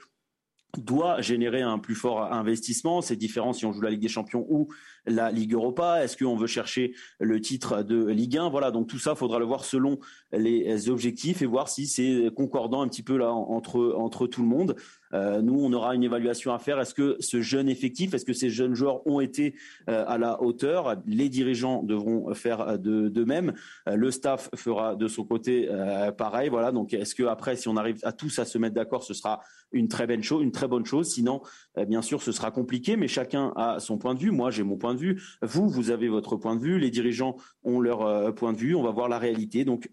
doit 0.78 1.22
générer 1.22 1.62
un 1.62 1.78
plus 1.78 1.96
fort 1.96 2.34
investissement. 2.34 3.02
C'est 3.02 3.16
différent 3.16 3.54
si 3.54 3.66
on 3.66 3.72
joue 3.72 3.82
la 3.82 3.92
Ligue 3.92 4.02
des 4.02 4.08
Champions 4.08 4.46
ou 4.50 4.70
la 5.06 5.32
Ligue 5.32 5.54
Europa. 5.54 6.04
Est-ce 6.04 6.18
qu'on 6.18 6.36
veut 6.36 6.48
chercher 6.48 6.94
le 7.20 7.40
titre 7.42 7.84
de 7.84 8.08
Ligue 8.08 8.38
1 8.38 8.50
Voilà, 8.50 8.72
donc 8.72 8.88
tout 8.88 8.98
ça, 9.00 9.16
faudra 9.16 9.40
le 9.40 9.46
voir 9.46 9.66
selon 9.66 10.00
les 10.32 10.90
objectifs 10.90 11.42
et 11.42 11.46
voir 11.46 11.70
si 11.70 11.86
c'est 11.86 12.30
concordant 12.36 12.82
un 12.82 12.88
petit 12.88 13.04
peu 13.04 13.18
là 13.18 13.32
entre 13.32 13.94
entre 13.98 14.26
tout 14.28 14.42
le 14.42 14.48
monde. 14.48 14.76
Euh, 15.14 15.42
nous, 15.42 15.60
on 15.64 15.72
aura 15.74 15.96
une 15.96 16.04
évaluation 16.04 16.54
à 16.54 16.60
faire. 16.60 16.80
Est-ce 16.80 16.94
que 16.94 17.16
ce 17.20 17.42
jeune 17.42 17.70
effectif, 17.70 18.14
est-ce 18.14 18.26
que 18.26 18.34
ces 18.34 18.50
jeunes 18.50 18.74
joueurs 18.74 19.06
ont 19.08 19.20
été 19.20 19.56
euh, 19.90 20.04
à 20.08 20.18
la 20.18 20.42
hauteur? 20.42 20.96
Les 21.06 21.30
dirigeants 21.30 21.84
devront 21.84 22.34
faire 22.34 22.80
de, 22.80 23.10
de 23.10 23.24
même. 23.24 23.54
Euh, 23.88 23.96
le 23.96 24.12
staff 24.12 24.50
fera 24.56 24.96
de 24.96 25.08
son 25.08 25.24
côté 25.24 25.70
pareil. 26.18 26.50
Voilà. 26.50 26.72
Donc, 26.72 26.94
est-ce 26.94 27.16
que 27.16 27.24
après, 27.24 27.56
si 27.56 27.68
on 27.68 27.78
arrive 27.78 28.00
à 28.04 28.12
tous 28.12 28.40
à 28.40 28.46
se 28.46 28.58
mettre 28.58 28.76
d'accord, 28.76 29.04
ce 29.04 29.14
sera 29.14 29.42
une 29.72 29.88
très 29.88 30.22
chose, 30.22 30.44
une 30.44 30.52
très 30.52 30.68
bonne 30.68 30.86
chose? 30.86 31.10
Sinon, 31.10 31.42
bien 31.88 32.02
sûr, 32.02 32.22
ce 32.22 32.32
sera 32.32 32.52
compliqué. 32.52 32.98
Mais 32.98 33.08
chacun 33.08 33.54
a 33.56 33.80
son 33.80 33.98
point 33.98 34.14
de 34.14 34.20
vue. 34.20 34.32
Moi, 34.32 34.52
j'ai 34.52 34.64
mon 34.64 34.78
point 34.78 34.94
de 34.94 35.00
vue. 35.00 35.22
Vous, 35.42 35.68
vous 35.70 35.92
avez 35.92 36.10
votre 36.10 36.36
point 36.36 36.56
de 36.56 36.62
vue. 36.62 36.80
Les 36.80 36.92
dirigeants 36.92 37.38
ont 37.64 37.80
leur 37.80 38.34
point 38.36 38.54
de 38.54 38.58
vue. 38.58 38.76
On 38.76 38.84
va 38.84 38.92
voir 38.92 39.10
la 39.10 39.20
réalité. 39.20 39.66
Donc, 39.66 39.90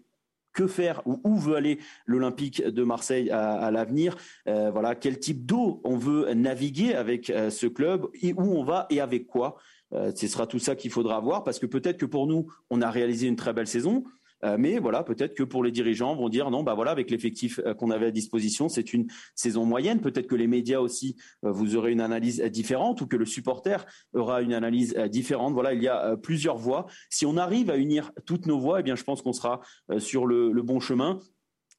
que 0.53 0.67
faire 0.67 1.01
ou 1.05 1.19
où 1.23 1.35
veut 1.37 1.55
aller 1.55 1.79
l'Olympique 2.05 2.63
de 2.63 2.83
Marseille 2.83 3.29
à, 3.29 3.71
l'avenir. 3.71 4.15
Euh, 4.47 4.71
voilà, 4.71 4.95
quel 4.95 5.19
type 5.19 5.45
d'eau 5.45 5.81
on 5.83 5.97
veut 5.97 6.33
naviguer 6.33 6.93
avec 6.93 7.29
euh, 7.29 7.49
ce 7.49 7.67
club 7.67 8.07
et 8.21 8.33
où 8.33 8.41
on 8.41 8.63
va 8.63 8.87
et 8.89 8.99
avec 8.99 9.27
quoi. 9.27 9.57
Euh, 9.93 10.11
ce 10.15 10.27
sera 10.27 10.47
tout 10.47 10.59
ça 10.59 10.75
qu'il 10.75 10.91
faudra 10.91 11.19
voir 11.19 11.43
parce 11.43 11.59
que 11.59 11.65
peut-être 11.65 11.97
que 11.97 12.05
pour 12.05 12.27
nous, 12.27 12.47
on 12.69 12.81
a 12.81 12.89
réalisé 12.89 13.27
une 13.27 13.35
très 13.35 13.53
belle 13.53 13.67
saison. 13.67 14.03
Euh, 14.43 14.57
mais 14.57 14.79
voilà, 14.79 15.03
peut-être 15.03 15.33
que 15.35 15.43
pour 15.43 15.63
les 15.63 15.71
dirigeants 15.71 16.15
vont 16.15 16.29
dire 16.29 16.49
non, 16.51 16.63
bah 16.63 16.73
voilà, 16.73 16.91
avec 16.91 17.09
l'effectif 17.11 17.59
euh, 17.65 17.73
qu'on 17.73 17.91
avait 17.91 18.07
à 18.07 18.11
disposition, 18.11 18.69
c'est 18.69 18.93
une 18.93 19.07
saison 19.35 19.65
moyenne. 19.65 20.01
Peut-être 20.01 20.27
que 20.27 20.35
les 20.35 20.47
médias 20.47 20.79
aussi, 20.79 21.15
euh, 21.45 21.51
vous 21.51 21.75
aurez 21.75 21.91
une 21.91 22.01
analyse 22.01 22.41
différente 22.43 23.01
ou 23.01 23.07
que 23.07 23.17
le 23.17 23.25
supporter 23.25 23.85
aura 24.13 24.41
une 24.41 24.53
analyse 24.53 24.95
différente. 25.09 25.53
Voilà, 25.53 25.73
il 25.73 25.81
y 25.81 25.87
a 25.87 26.17
plusieurs 26.17 26.57
voies. 26.57 26.87
Si 27.09 27.25
on 27.25 27.37
arrive 27.37 27.69
à 27.69 27.77
unir 27.77 28.11
toutes 28.25 28.45
nos 28.45 28.59
voix, 28.59 28.79
eh 28.79 28.83
bien, 28.83 28.95
je 28.95 29.03
pense 29.03 29.21
qu'on 29.21 29.33
sera 29.33 29.61
sur 29.99 30.25
le, 30.25 30.61
bon 30.61 30.79
chemin. 30.79 31.19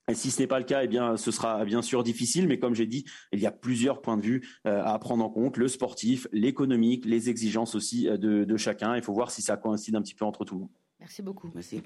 Et 0.08 0.14
si 0.14 0.30
ce 0.30 0.40
n'est 0.40 0.46
pas 0.46 0.58
le 0.58 0.64
cas, 0.64 0.82
eh 0.82 0.88
bien, 0.88 1.16
ce 1.16 1.30
sera 1.30 1.64
bien 1.64 1.82
sûr 1.82 2.02
difficile, 2.02 2.48
mais 2.48 2.58
comme 2.58 2.74
j'ai 2.74 2.86
dit, 2.86 3.04
il 3.32 3.40
y 3.40 3.46
a 3.46 3.52
plusieurs 3.52 4.02
points 4.02 4.16
de 4.16 4.22
vue 4.22 4.48
à 4.64 4.98
prendre 4.98 5.24
en 5.24 5.30
compte 5.30 5.56
le 5.56 5.68
sportif, 5.68 6.26
l'économique, 6.32 7.04
les 7.04 7.30
exigences 7.30 7.74
aussi 7.74 8.04
de, 8.04 8.44
de 8.44 8.56
chacun. 8.56 8.96
Il 8.96 9.02
faut 9.02 9.12
voir 9.14 9.30
si 9.30 9.42
ça 9.42 9.56
coïncide 9.56 9.94
un 9.94 10.02
petit 10.02 10.14
peu 10.14 10.24
entre 10.24 10.44
tout 10.44 10.54
le 10.54 10.60
monde. 10.62 10.70
Merci 11.00 11.22
beaucoup. 11.22 11.50
Merci. 11.54 11.82